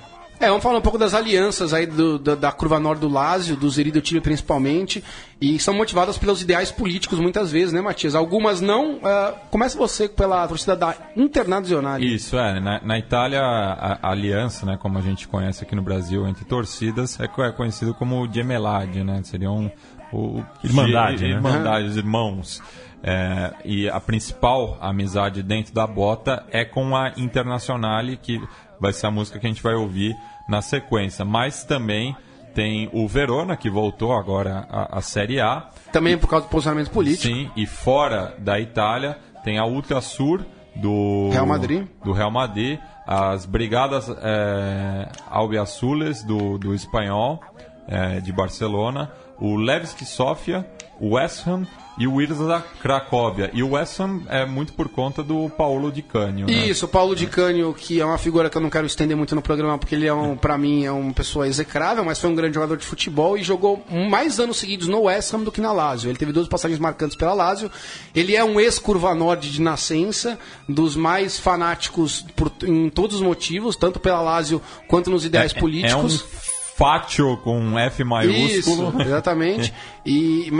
[0.40, 3.56] É, vamos falar um pouco das alianças aí do- da, da curva norte do Lazio,
[3.56, 5.02] do Zeri do Tigre principalmente,
[5.40, 8.14] e são motivadas pelos ideais políticos muitas vezes, né, Matias?
[8.14, 9.00] Algumas não.
[9.02, 12.14] ah, começa você pela torcida da Internazionale.
[12.14, 12.60] Isso, é.
[12.60, 16.44] Na, na Itália, a, a aliança, né, como a gente conhece aqui no Brasil, entre
[16.44, 19.20] torcidas, é, é conhecido como gemelade, né?
[19.24, 19.70] Seriam
[20.12, 21.30] o, Irmandade, né?
[21.30, 22.62] Irmandade, os irmãos.
[23.02, 28.40] É, e a principal amizade dentro da bota é com a Internazionale, que
[28.80, 30.16] vai ser a música que a gente vai ouvir
[30.48, 31.24] na sequência.
[31.24, 32.16] Mas também
[32.54, 35.68] tem o Verona, que voltou agora à, à Série A.
[35.92, 37.34] Também por causa do posicionamento político.
[37.34, 41.86] Sim, e fora da Itália tem a Ultrasur do Real Madrid.
[42.04, 47.40] do Real Madrid, as Brigadas é, Albiazules do, do Espanhol
[47.86, 50.68] é, de Barcelona, o Levski Sofia,
[51.00, 51.66] o West Ham
[51.98, 53.50] e o Wirza Cracóvia.
[53.52, 56.46] E o West Ham é muito por conta do Paulo Di Canio.
[56.46, 56.52] né?
[56.52, 59.34] Isso, o Paulo Di Canio, que é uma figura que eu não quero estender muito
[59.34, 62.34] no programa, porque ele é, um, pra mim, é uma pessoa execrável, mas foi um
[62.34, 65.72] grande jogador de futebol e jogou mais anos seguidos no West Ham do que na
[65.72, 66.08] Lazio.
[66.10, 67.70] Ele teve duas passagens marcantes pela Lazio.
[68.14, 70.38] Ele é um ex-curva norte de nascença,
[70.68, 75.58] dos mais fanáticos por, em todos os motivos, tanto pela Lazio quanto nos ideais É-
[75.58, 76.20] políticos.
[76.20, 78.90] É um fátio com um F maiúsculo.
[78.90, 79.74] Isso, exatamente.
[80.08, 80.50] e,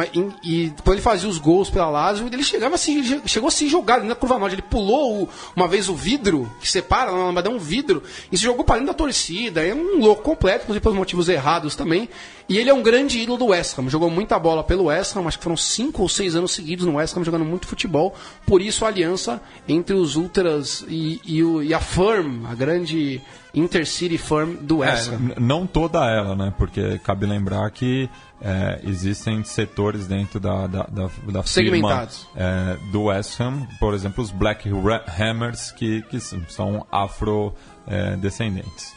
[0.45, 3.51] e, e depois ele fazia os gols pela Lazio, ele chegava assim, ele chegou a
[3.51, 4.55] se jogar ali na curva norte.
[4.55, 8.43] Ele pulou o- uma vez o vidro, que separa, na Lambadão, um vidro, e se
[8.45, 9.65] jogou para dentro da torcida.
[9.67, 12.09] É um louco completo, inclusive pelos motivos errados também.
[12.49, 13.89] E ele é um grande ídolo do West Ham.
[13.91, 16.95] Jogou muita bola pelo West Ham, acho que foram cinco ou seis anos seguidos no
[16.97, 18.15] West Ham jogando muito futebol.
[18.47, 23.21] Por isso a aliança entre os Ultras e, e, o- e a Firm, a grande
[23.55, 25.15] Intercity Firm do É, West Ham.
[25.17, 26.53] n- não toda ela, né?
[26.57, 28.09] Porque cabe lembrar que
[28.41, 31.89] é, existem setores dentro da, da, da, da firma
[32.37, 36.87] é, do West Ham, por exemplo, os Black Hammers, que, que são
[37.87, 38.95] afrodescendentes.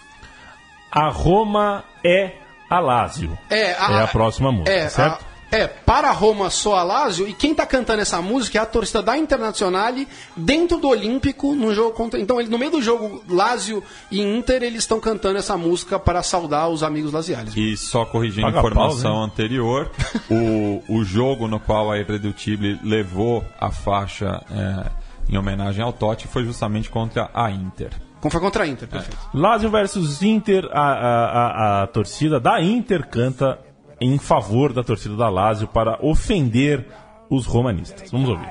[0.92, 2.34] A Roma é
[2.70, 3.38] a Lazio.
[3.50, 5.24] É, É a próxima música, é, certo?
[5.26, 8.66] a- é, para Roma só a Lazio, e quem tá cantando essa música é a
[8.66, 12.20] torcida da Internazionale dentro do Olímpico, no jogo contra.
[12.20, 16.24] Então, ele, no meio do jogo Lazio e Inter, eles estão cantando essa música para
[16.24, 17.54] saudar os amigos laziales.
[17.56, 19.92] E só corrigindo a Paga informação pau, anterior,
[20.30, 24.90] o, o jogo no qual a Irredutível levou a faixa é,
[25.30, 27.90] em homenagem ao Totti foi justamente contra a Inter.
[28.22, 29.18] Como foi contra a Inter, perfeito.
[29.34, 33.60] Lazio versus Inter, a, a, a, a torcida da Inter canta
[34.02, 36.88] em favor da torcida da Lazio para ofender
[37.30, 38.10] os romanistas.
[38.10, 38.50] Vamos ouvir.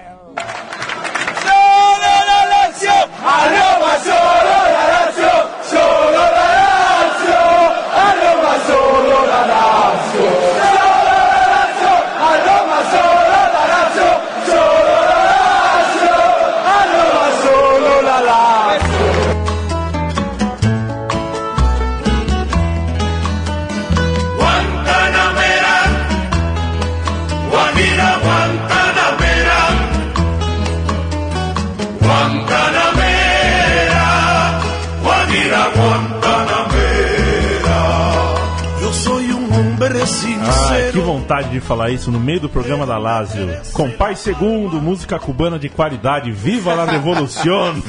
[41.71, 43.47] Falar isso no meio do programa da Lazio.
[43.73, 47.81] Compaz segundo, música cubana de qualidade, viva la revolución!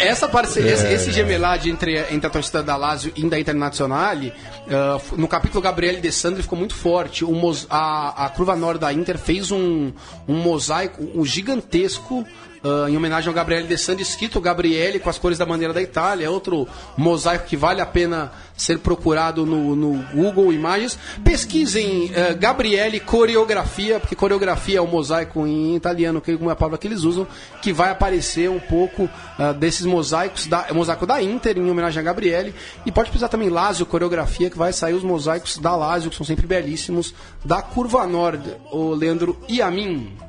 [0.00, 4.32] Essa parceria, esse, esse gemelade entre, entre a torcida da Lazio e da Internazionale,
[4.68, 7.24] ah, f- no capítulo Gabriele De Sandri ficou muito forte.
[7.24, 7.32] O
[7.70, 9.92] a, a Curva Nord da Inter fez um,
[10.26, 12.26] um mosaico um gigantesco
[12.64, 15.82] ah, em homenagem ao Gabriele De Sandri, escrito Gabriele com as cores da bandeira da
[15.82, 16.30] Itália.
[16.30, 20.98] Outro mosaico que vale a pena ser procurado no, no Google Imagens.
[21.22, 26.78] Pesquisem ah, Gabriele Coreografia, porque coreografia é o mosaico em italiano, que é a palavra
[26.78, 27.26] que eles usam,
[27.60, 32.02] que vai aparecer um pouco ah, desses mosaicos, da, mosaico da Inter, em homenagem a
[32.02, 32.54] Gabriele.
[32.86, 36.24] E pode precisar também Lazio Coreografia, que vai sair os mosaicos da Lazio, que são
[36.24, 40.23] sempre belíssimos, da Curva Nord, o Leandro e a mim.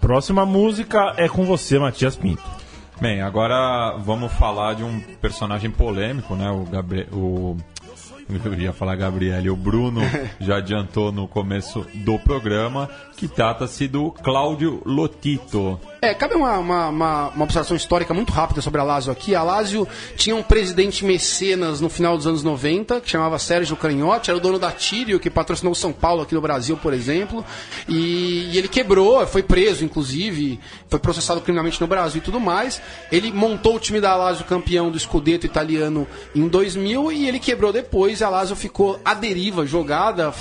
[0.00, 2.42] Próxima música é com você, Matias Pinto.
[3.00, 6.50] Bem, agora vamos falar de um personagem polêmico, né?
[6.50, 7.06] O Gabriel.
[7.12, 7.56] O...
[8.44, 10.00] Eu ia falar Gabriele, o Bruno
[10.40, 15.80] já adiantou no começo do programa que trata-se do Cláudio Lotito.
[16.02, 19.34] É, cabe uma, uma, uma, uma observação histórica muito rápida sobre a Lazio aqui.
[19.34, 19.86] A Lazio
[20.16, 24.40] tinha um presidente mecenas no final dos anos 90, que chamava Sérgio Canhotti, era o
[24.40, 27.44] dono da Tírio, que patrocinou o São Paulo aqui no Brasil, por exemplo.
[27.86, 32.80] E, e ele quebrou, foi preso, inclusive, foi processado criminalmente no Brasil e tudo mais.
[33.12, 37.74] Ele montou o time da Lazio campeão do Scudetto italiano em 2000 e ele quebrou
[37.74, 38.22] depois.
[38.22, 40.32] A Lazio ficou à deriva, jogada,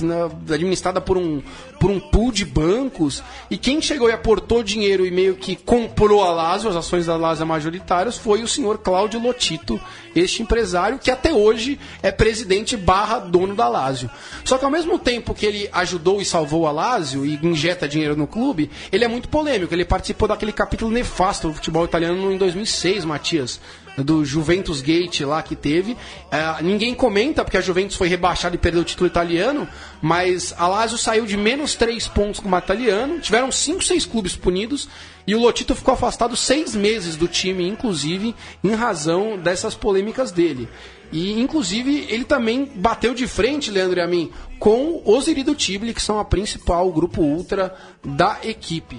[0.49, 1.43] administrada por um,
[1.79, 3.23] por um pool de bancos.
[3.49, 7.15] E quem chegou e aportou dinheiro e meio que comprou a Lazio, as ações da
[7.15, 9.79] Lazio majoritárias, foi o senhor Cláudio Lotito,
[10.15, 14.09] este empresário que até hoje é presidente barra dono da Lazio.
[14.43, 18.15] Só que ao mesmo tempo que ele ajudou e salvou a Lazio e injeta dinheiro
[18.15, 19.73] no clube, ele é muito polêmico.
[19.73, 23.59] Ele participou daquele capítulo nefasto do futebol italiano em 2006, Matias
[24.03, 25.95] do Juventus Gate lá que teve.
[26.31, 29.67] É, ninguém comenta porque a Juventus foi rebaixada e perdeu o título italiano,
[30.01, 33.19] mas a Lazio saiu de menos 3 pontos como italiano.
[33.19, 34.87] Tiveram 5, 6 clubes punidos
[35.29, 38.33] e o Lotito ficou afastado seis meses do time, inclusive,
[38.63, 40.67] em razão dessas polêmicas dele.
[41.11, 45.93] E, inclusive, ele também bateu de frente, Leandro e a mim, com os Irido Tibli,
[45.93, 48.97] que são a principal, o grupo ultra da equipe.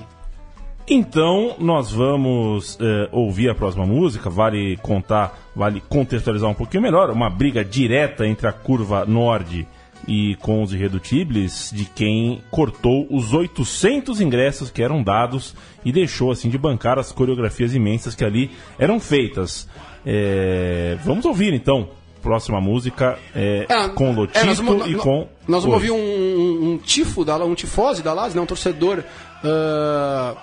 [0.93, 4.29] Então, nós vamos eh, ouvir a próxima música.
[4.29, 7.11] Vale contar, vale contextualizar um pouquinho melhor.
[7.11, 9.65] Uma briga direta entre a curva norte
[10.09, 16.33] e com os irredutíveis, de quem cortou os 800 ingressos que eram dados e deixou
[16.33, 19.69] assim de bancar as coreografias imensas que ali eram feitas.
[20.05, 21.89] Eh, vamos ouvir então.
[22.21, 23.65] Próxima música é,
[23.95, 25.27] com Lotito é, nós vamos- e nó- com.
[25.49, 29.03] Nós vamos ouvir um, um, um tifo, da, um tifose da Lazio, né, um torcedor
[29.43, 30.37] ah,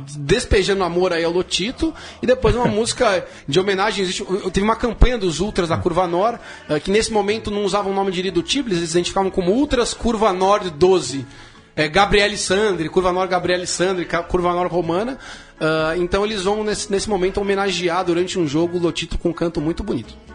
[0.00, 1.94] despejando amor aí ao Lotito.
[2.22, 4.02] E depois uma música de homenagem.
[4.02, 6.38] Existe, teve uma campanha dos Ultras da Curva Nor,
[6.68, 10.32] ah, que nesse momento não usavam o nome de Irredutíveis, eles identificavam como Ultras Curva
[10.32, 11.26] Nord 12.
[11.76, 15.18] É, Gabriele Sandri, Curva Nor Gabriele Sandri, Curva Nor Romana.
[15.60, 19.32] Ah, então eles vão nesse, nesse momento homenagear durante um jogo o Lotito com um
[19.32, 20.27] canto muito bonito.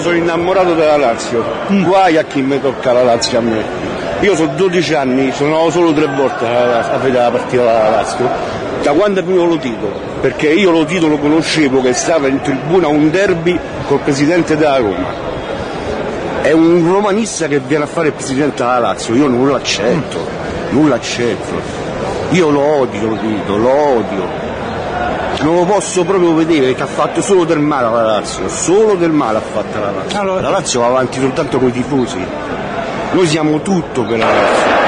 [0.00, 3.62] Io sono innamorato della Lazio, guai a chi mi tocca la Lazio a me.
[4.20, 7.90] Io sono 12 anni, sono andato solo tre volte a, a vedere la partita della
[7.90, 8.26] Lazio.
[8.80, 9.92] Da quando è venuto lo titolo?
[10.22, 14.78] Perché io lo titolo lo conoscevo che stava in tribuna un derby col presidente della
[14.78, 15.12] Roma.
[16.40, 20.26] È un romanista che viene a fare il presidente della Lazio, io non lo accetto,
[20.70, 21.60] non lo accetto.
[22.30, 24.39] Io lo odio, lo dico, lo odio.
[25.38, 29.10] Non lo posso proprio vedere che ha fatto solo del male alla Lazio, solo del
[29.10, 30.40] male ha fatto la Lazio.
[30.40, 32.26] La Lazio va avanti soltanto con i tifosi.
[33.12, 34.78] Noi siamo tutto per la Lazio.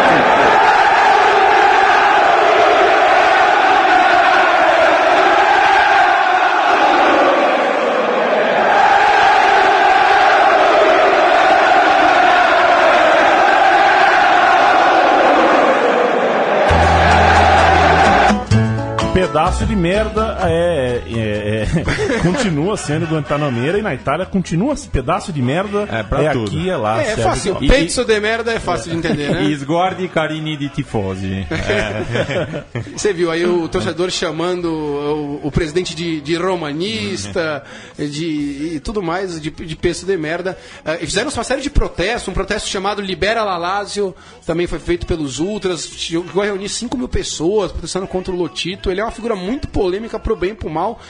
[19.13, 21.32] Pedaço de merda é, é-
[21.63, 25.87] é, continua sendo Guantanameira e na Itália continua esse pedaço de merda.
[25.91, 26.47] É, pra é tudo.
[26.47, 27.03] aqui, é lá.
[27.03, 27.57] É, é fácil.
[27.57, 27.71] igual.
[27.71, 29.43] Pezzo de merda é fácil de entender, né?
[30.03, 31.47] E carini di tifosi.
[31.53, 32.65] É.
[32.97, 37.63] Você viu aí o torcedor chamando o, o presidente de, de romanista,
[37.97, 40.59] de e tudo mais, de, de peso de merda.
[40.85, 44.15] Eh, e fizeram uma série de protestos, um protesto chamado Libera La Lazio,
[44.47, 48.91] também foi feito pelos Ultras, chegou a reunir 5 mil pessoas protestando contra o Lotito.
[48.91, 51.01] Ele é uma figura muito polêmica pro bem e pro mal,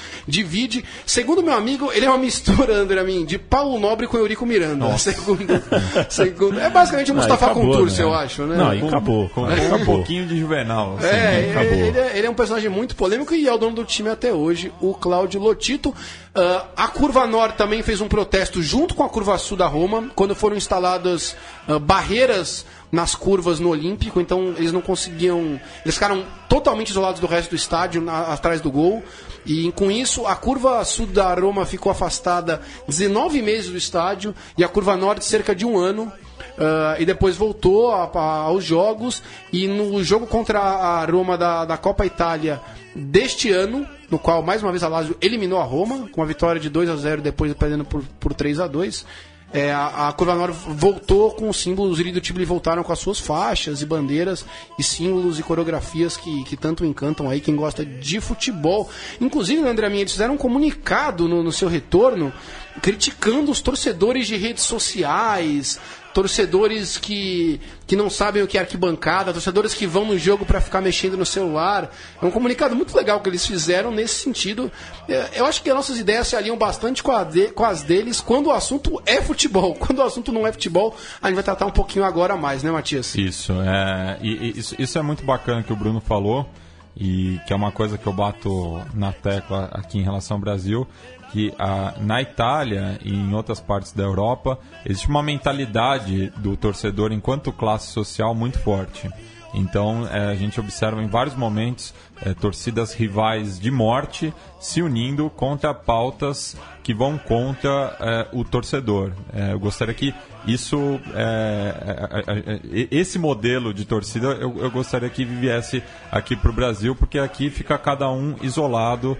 [0.42, 0.84] divide.
[1.06, 4.98] Segundo meu amigo, ele é uma mistura, André Amin, de Paulo Nobre com Eurico Miranda.
[4.98, 5.62] Segundo,
[6.10, 7.92] segundo, é basicamente o Mustafa acabou, né?
[7.98, 8.56] eu acho, né?
[8.56, 9.28] Não, aí acabou.
[9.28, 9.96] Com, aí com um acabou.
[9.96, 10.96] pouquinho de juvenal.
[10.98, 11.06] assim.
[11.08, 11.78] É, ele, acabou.
[11.78, 14.32] ele é, ele é um personagem muito polêmico e é o dono do time até
[14.32, 15.94] hoje, o Cláudio Lotito.
[16.34, 20.10] Ah, a Curva Norte também fez um protesto junto com a Curva Sul da Roma,
[20.14, 21.36] quando foram instaladas
[21.68, 25.60] ah, barreiras nas curvas no Olímpico, então eles não conseguiam.
[25.84, 29.02] Eles ficaram totalmente isolados do resto do estádio, na- atrás do gol.
[29.44, 34.62] E com isso, a curva sul da Roma ficou afastada 19 meses do estádio e
[34.64, 36.10] a curva norte cerca de um ano.
[36.58, 39.22] Ah, e depois voltou a- a- aos jogos.
[39.52, 42.60] E no jogo contra a Roma da, da Copa Itália
[42.94, 46.60] deste ano, no qual mais uma vez a Lazio eliminou a Roma, com a vitória
[46.60, 49.06] de 2 a 0 depois perdendo por, por 3 a 2
[49.52, 52.98] é, a, a Curva Norte voltou com os símbolos, os do Tivoli voltaram com as
[52.98, 54.46] suas faixas e bandeiras
[54.78, 58.88] e símbolos e coreografias que, que tanto encantam aí quem gosta de futebol.
[59.20, 62.32] Inclusive, André Minha, eles fizeram um comunicado no, no seu retorno
[62.80, 65.78] criticando os torcedores de redes sociais,
[66.14, 70.60] torcedores que, que não sabem o que é arquibancada, torcedores que vão no jogo para
[70.60, 71.90] ficar mexendo no celular.
[72.20, 74.70] É um comunicado muito legal que eles fizeram nesse sentido.
[75.08, 78.20] É, Eu acho que as nossas ideias se alinham bastante com, de- com as deles
[78.20, 79.74] quando o assunto é futebol.
[79.82, 82.70] Quando o assunto não é futebol, a gente vai tratar um pouquinho agora mais, né,
[82.70, 83.14] Matias?
[83.14, 86.48] Isso, é, e isso, isso é muito bacana que o Bruno falou,
[86.96, 90.86] e que é uma coisa que eu bato na tecla aqui em relação ao Brasil,
[91.32, 91.52] que
[91.98, 97.90] na Itália e em outras partes da Europa existe uma mentalidade do torcedor enquanto classe
[97.90, 99.08] social muito forte.
[99.54, 105.28] Então é, a gente observa em vários momentos é, torcidas rivais de morte se unindo
[105.28, 109.12] contra pautas que vão contra é, o torcedor.
[109.32, 112.58] É, eu gostaria que isso, é,
[112.90, 117.48] esse modelo de torcida, eu, eu gostaria que viesse aqui para o Brasil, porque aqui
[117.48, 119.16] fica cada um isolado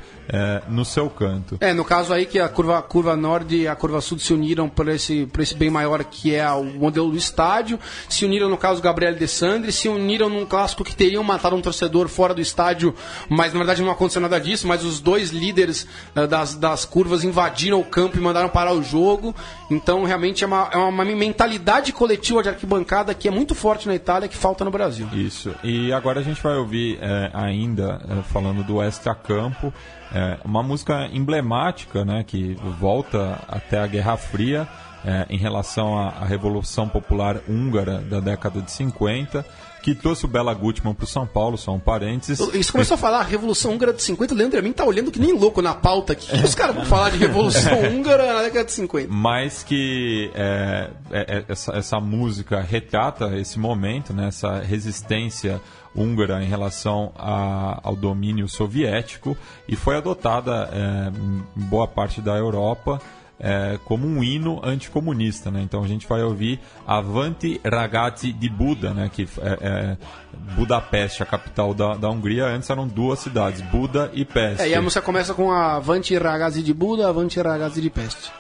[0.69, 1.59] no seu canto.
[1.61, 4.33] É, no caso aí que a curva, a curva norte e a curva sul se
[4.33, 7.79] uniram por esse, por esse bem maior que é o modelo do estádio,
[8.09, 11.61] se uniram no caso Gabriel De Sandri, se uniram num clássico que teriam matado um
[11.61, 12.95] torcedor fora do estádio,
[13.29, 17.25] mas na verdade não aconteceu nada disso, mas os dois líderes eh, das, das curvas
[17.25, 19.35] invadiram o campo e mandaram parar o jogo,
[19.71, 23.95] então realmente é uma, é uma mentalidade coletiva de arquibancada que é muito forte na
[23.95, 25.09] Itália que falta no Brasil.
[25.13, 25.55] Isso.
[25.65, 29.73] E agora a gente vai ouvir é, ainda, é, falando do extra-campo,
[30.15, 34.69] é, uma música emblemática, né, que volta até a Guerra Fria,
[35.05, 39.45] é, em relação à, à Revolução Popular Húngara da década de 50,
[39.83, 42.39] que trouxe o Bela Gutmann para o São Paulo, só um parênteses.
[42.55, 45.33] Isso começou a falar Revolução Húngara de 50, o Leandro Amin tá olhando que nem
[45.37, 46.33] louco na pauta aqui.
[46.45, 49.09] Os caras vão falar de Revolução Húngara na década de 50?
[49.13, 55.61] mas que é, é, é, essa, essa música retrata esse momento, né, essa resistência
[55.95, 59.37] húngara em relação a- ao domínio soviético
[59.69, 61.11] e foi adotada é,
[61.59, 63.01] em boa parte da Europa
[63.43, 65.51] é, como um hino anticomunista.
[65.51, 65.61] Né?
[65.63, 69.11] Então a gente vai ouvir Avanti Ragazzi di Buda, né?
[69.13, 69.97] que é, é
[70.55, 72.47] Budapeste, a capital da, da Hungria.
[72.47, 74.63] Antes eram duas cidades, Buda e Peste.
[74.63, 78.33] É, e a música começa com a Avante ragazzi de Buda, Avante ragazzi de Peste.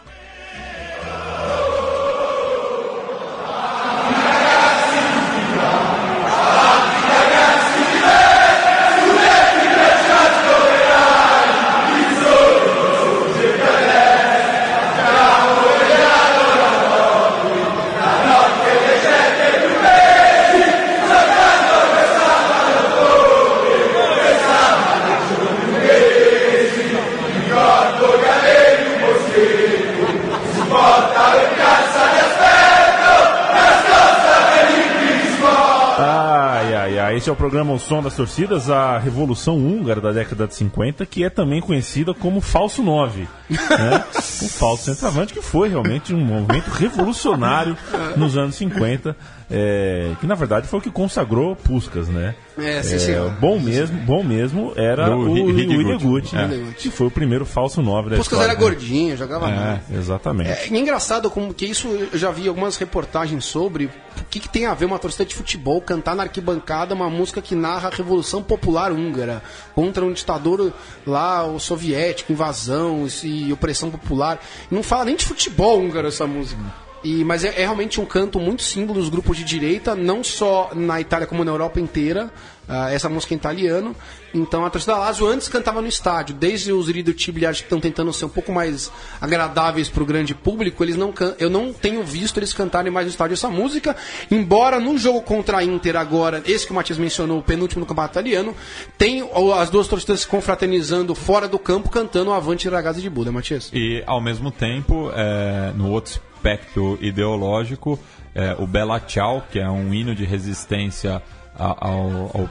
[37.23, 41.07] Esse é o programa O Som das Torcidas, a Revolução Húngara da década de 50,
[41.07, 43.29] que é também conhecida como Falso 9.
[43.49, 44.05] Né?
[44.43, 47.77] o falso centroavante, que foi realmente um movimento revolucionário
[48.17, 49.17] nos anos 50,
[49.55, 52.35] é, que na verdade foi o que consagrou Puskas, né?
[52.59, 53.31] É, sim, É, senhor.
[53.33, 56.35] bom mesmo, bom mesmo era Do o William Gucci.
[56.37, 56.47] É.
[56.49, 56.75] né?
[56.79, 58.45] que foi o primeiro falso 9 da Puskas história.
[58.53, 58.61] era né?
[58.61, 59.55] gordinho, jogava É.
[59.55, 59.81] mal.
[59.99, 60.51] Exatamente.
[60.51, 63.91] É engraçado como que isso eu já vi algumas reportagens sobre o
[64.31, 67.55] que, que tem a ver uma torcida de futebol cantar na arquibancada uma música que
[67.55, 69.43] narra a Revolução Popular Húngara
[69.75, 70.73] contra um ditador
[71.07, 74.41] lá, o soviético, invasão e opressão popular.
[74.71, 76.61] Não fala nem de futebol húngaro essa música.
[77.05, 80.71] E, mas é, é realmente um canto muito símbolo dos grupos de direita, não só
[80.75, 82.31] na Itália como na Europa inteira.
[82.69, 83.95] ah, essa música em italiano.
[84.33, 86.35] Então a torcida da Lazio antes cantava no estádio.
[86.35, 88.91] Desde os Irido Tibili acho que estão tentando ser um pouco mais
[89.21, 90.83] agradáveis para o grande público.
[90.83, 91.13] Eles não.
[91.39, 93.95] Eu não tenho visto eles cantarem mais no estádio essa música.
[94.31, 97.87] Embora no jogo contra a Inter agora, esse que o Matias mencionou, o penúltimo no
[97.87, 98.55] campeonato italiano,
[98.97, 99.29] tem
[99.59, 103.71] as duas torcidas se confraternizando fora do campo cantando Avante Ragazzi de Buda, Matias.
[103.73, 107.99] E, ao mesmo tempo, é, no outro espectro ideológico,
[108.35, 111.23] é, o Bella Ciao, que é um hino de resistência
[111.57, 112.51] ao- ao-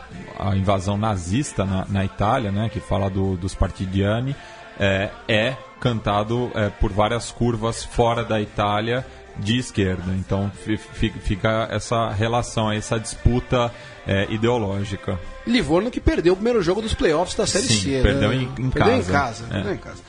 [0.51, 4.35] à invasão nazista na, na Itália, né, que fala do- dos partigiani,
[4.79, 9.05] é, é cantado é, por várias curvas fora da Itália
[9.37, 10.13] de esquerda.
[10.13, 13.71] Então fi- fi- fica essa relação, essa disputa
[14.07, 15.19] é, ideológica.
[15.45, 18.01] Livorno que perdeu o primeiro jogo dos playoffs da Série Sim, C.
[18.01, 18.35] perdeu né?
[18.35, 19.11] em- em perdeu em casa.
[19.11, 19.45] casa.
[19.49, 19.53] É.
[19.53, 20.01] perdeu em casa.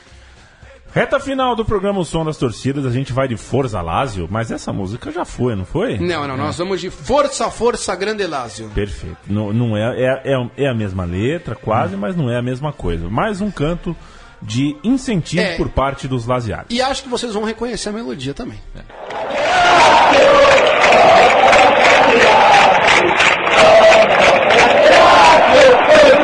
[0.94, 4.50] Reta final do programa O Som das Torcidas, a gente vai de Forza Lazio, mas
[4.50, 5.98] essa música já foi, não foi?
[5.98, 8.68] Não, não, nós vamos de Força, Força, Grande Lazio.
[8.74, 9.16] Perfeito.
[9.26, 11.58] Não, não é, é, é, é a mesma letra, Hum.
[11.64, 13.08] quase, mas não é a mesma coisa.
[13.08, 13.96] Mais um canto
[14.42, 15.56] de incentivo É.
[15.56, 16.66] por parte dos laziares.
[16.68, 18.58] E acho que vocês vão reconhecer a melodia também.
[25.88, 26.21] Olha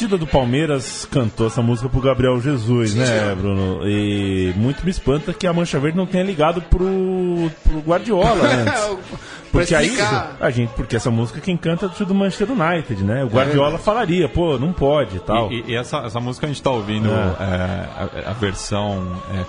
[0.00, 3.86] torcida do Palmeiras cantou essa música pro Gabriel Jesus, né, Bruno?
[3.86, 9.20] E muito me espanta que a Mancha Verde não tenha ligado pro, pro Guardiola antes.
[9.50, 9.98] Pra Porque aí,
[10.40, 13.24] a gente, porque essa música quem canta é do Manchester United, né?
[13.24, 15.50] O Guardiola falaria, pô, não pode e tal.
[15.50, 17.12] E, e essa, essa música a gente está ouvindo É.
[17.12, 19.44] é, a, a versão é,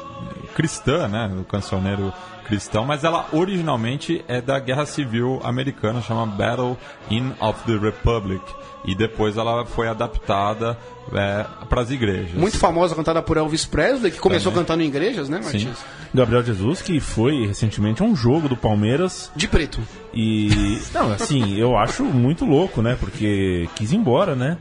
[0.55, 1.29] cristã, né?
[1.31, 2.11] Do cancioneiro
[2.51, 6.77] cristão, mas ela originalmente é da Guerra Civil Americana, chama Battle
[7.09, 8.43] in of the Republic.
[8.83, 10.77] E depois ela foi adaptada
[11.07, 12.33] para as igrejas.
[12.33, 14.65] Muito famosa, cantada por Elvis Presley, que começou Também.
[14.65, 15.59] cantando em igrejas, né, Sim.
[15.59, 15.85] Matias?
[16.13, 19.79] Gabriel Jesus, que foi recentemente a um jogo do Palmeiras De preto.
[20.13, 20.79] e.
[20.93, 22.97] Não, assim, eu acho muito louco, né?
[22.99, 24.57] Porque quis ir embora, né?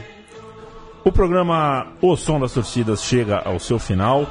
[1.04, 4.28] O programa O Som das Torcidas chega ao seu final.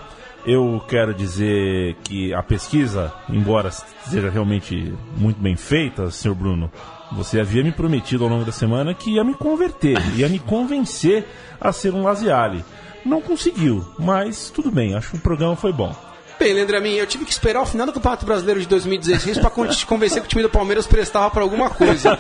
[0.47, 6.71] Eu quero dizer que a pesquisa, embora seja realmente muito bem feita, senhor Bruno,
[7.13, 11.25] você havia me prometido ao longo da semana que ia me converter, ia me convencer
[11.61, 12.65] a ser um Laziale.
[13.07, 15.95] Não conseguiu, mas tudo bem, acho que o programa foi bom.
[16.39, 19.87] Bem, Leandro eu tive que esperar o final do Campeonato Brasileiro de 2016 para te
[19.87, 22.19] convencer que o time do Palmeiras prestava para alguma coisa.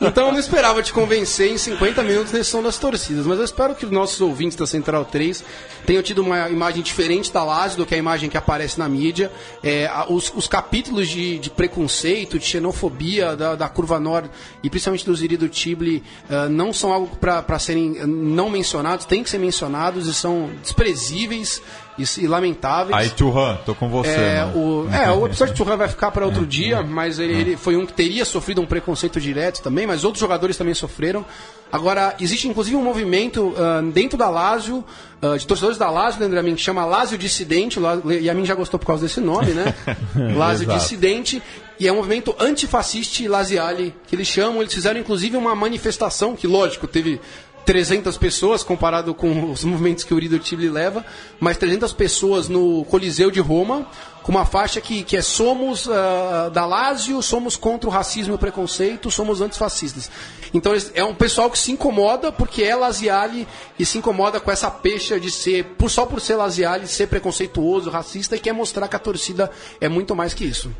[0.00, 3.44] Então eu não esperava te convencer em 50 minutos nesse som das torcidas, mas eu
[3.44, 5.44] espero que os nossos ouvintes da Central 3
[5.84, 9.32] tenham tido uma imagem diferente da Lazio do que a imagem que aparece na mídia.
[9.62, 14.30] É, os, os capítulos de, de preconceito, de xenofobia da, da Curva Norte
[14.62, 19.06] e principalmente do Ziri do Tibli ah, não são algo para serem ah, não mencionados,
[19.06, 21.60] tem que ser mencionados e são desprezíveis
[21.98, 22.96] e, e lamentáveis.
[22.96, 24.10] Aí, Turhan, tô com você.
[24.10, 24.58] É, mano.
[24.58, 27.76] o, é, o episódio de Turhan vai ficar para outro dia, mas ele, ele foi
[27.76, 31.24] um que teria sofrido um preconceito direto também, mas outros jogadores também sofreram.
[31.70, 34.84] Agora, existe inclusive um movimento ah, dentro da Lazio,
[35.20, 37.80] ah, de torcedores da Lazio, Leandro Amin, que chama Lazio Dissidente,
[38.20, 39.74] e a mim já gostou por causa desse nome, né?
[40.36, 40.66] Lazio.
[40.68, 41.42] Dissidente,
[41.78, 44.62] E é um movimento antifascista Laziali, que eles chamam.
[44.62, 47.20] Eles fizeram inclusive uma manifestação, que lógico, teve
[47.66, 51.04] 300 pessoas comparado com os movimentos que o Urido Tivoli leva,
[51.40, 53.84] mas 300 pessoas no Coliseu de Roma,
[54.22, 58.36] com uma faixa que, que é somos ah, da Lazio, somos contra o racismo e
[58.36, 60.08] o preconceito, somos antifascistas.
[60.54, 64.70] Então é um pessoal que se incomoda porque é Laziali e se incomoda com essa
[64.70, 68.94] pecha de ser, por, só por ser Laziali, ser preconceituoso, racista e quer mostrar que
[68.94, 69.50] a torcida
[69.80, 70.70] é muito mais que isso.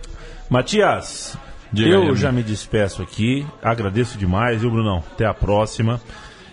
[0.49, 1.37] Matias,
[1.73, 3.45] Diga eu aí, já me despeço aqui.
[3.61, 5.03] Agradeço demais, viu, Brunão?
[5.13, 6.01] Até a próxima.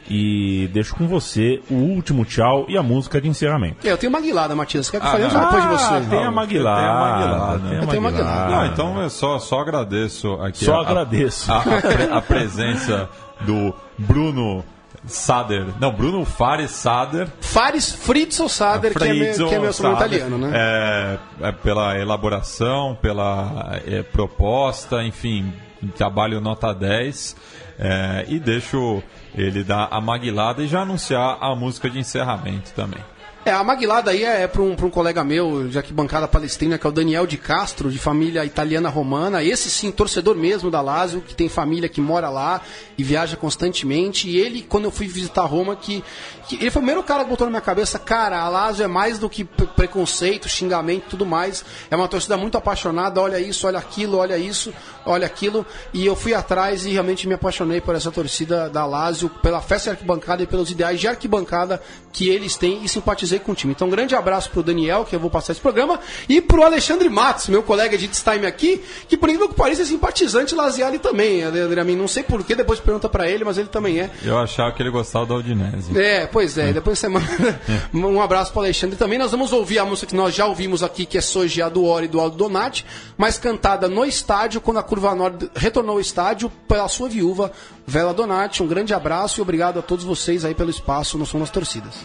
[0.10, 3.78] E deixo com você o último tchau e a música de encerramento.
[3.88, 4.90] Eu tenho uma guilada, Matias.
[4.90, 6.10] Quer que eu Ah, fale depois de você?
[6.10, 6.78] tem a Maguilar.
[6.80, 7.70] Tem a Maguilar, né?
[7.70, 8.36] tem a Eu tenho a Maguilar.
[8.40, 8.66] Maguilar.
[8.66, 10.66] Não, então eu só, só agradeço aqui.
[10.66, 11.52] Só a- agradeço.
[11.52, 13.10] A, a pre- a presença
[13.42, 14.64] do Bruno
[15.06, 15.66] Sader.
[15.80, 17.28] Não, Bruno Fares Sader.
[17.42, 20.52] Fares Fritzo Sader, que é, meu, que é meu sobrenome Sader, italiano, né?
[20.54, 25.52] É, é pela elaboração, pela é, proposta, enfim,
[25.98, 27.36] trabalho nota 10.
[27.80, 29.02] É, e deixo
[29.36, 33.02] ele dar a maguilada e já anunciar a música de encerramento também.
[33.46, 36.88] É, a maguilada aí é, para um, um colega meu, já que bancada palestina, que
[36.88, 39.44] é o Daniel de Castro, de família italiana romana.
[39.44, 42.62] Esse sim, torcedor mesmo da Lazio, que tem família que mora lá
[42.98, 44.30] e viaja constantemente.
[44.30, 46.02] E ele, quando eu fui visitar Roma, que,
[46.48, 48.88] que ele foi o primeiro cara que botou na minha cabeça, cara, a Lazio é
[48.88, 51.66] mais do que pre- preconceito, xingamento tudo mais.
[51.92, 54.74] É uma torcida muito apaixonada, olha isso, olha aquilo, olha isso,
[55.06, 55.66] olha aquilo.
[55.94, 59.90] E eu fui atrás e realmente me apaixonei por essa torcida da Lazio, pela festa
[59.90, 61.82] de arquibancada e pelos ideais de arquibancada
[62.14, 63.74] que eles têm e simpatizei com o time.
[63.74, 67.10] Então, um grande abraço pro Daniel, que eu vou passar esse programa, e pro Alexandre
[67.10, 71.44] Matos, meu colega de time aqui, que por incrível que pareça é simpatizante laziali também,
[71.44, 71.96] Adriano.
[71.96, 74.10] Não sei porquê, depois pergunta pra ele, mas ele também é.
[74.24, 75.98] Eu achava que ele gostava da Udinese.
[75.98, 77.26] É, pois é, depois você manda
[77.94, 79.18] um abraço pro Alexandre também.
[79.18, 82.08] Nós vamos ouvir a música que nós já ouvimos aqui, que é Soja do Ori
[82.08, 82.86] do Aldo Donati,
[83.18, 87.52] mas cantada no estádio, quando a Curva Norte retornou ao estádio, pela sua viúva,
[87.86, 88.64] Vela Donati.
[88.64, 91.96] Um grande abraço e obrigado a todos vocês aí pelo espaço no Som das Torcidas.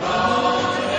[0.00, 0.93] Grande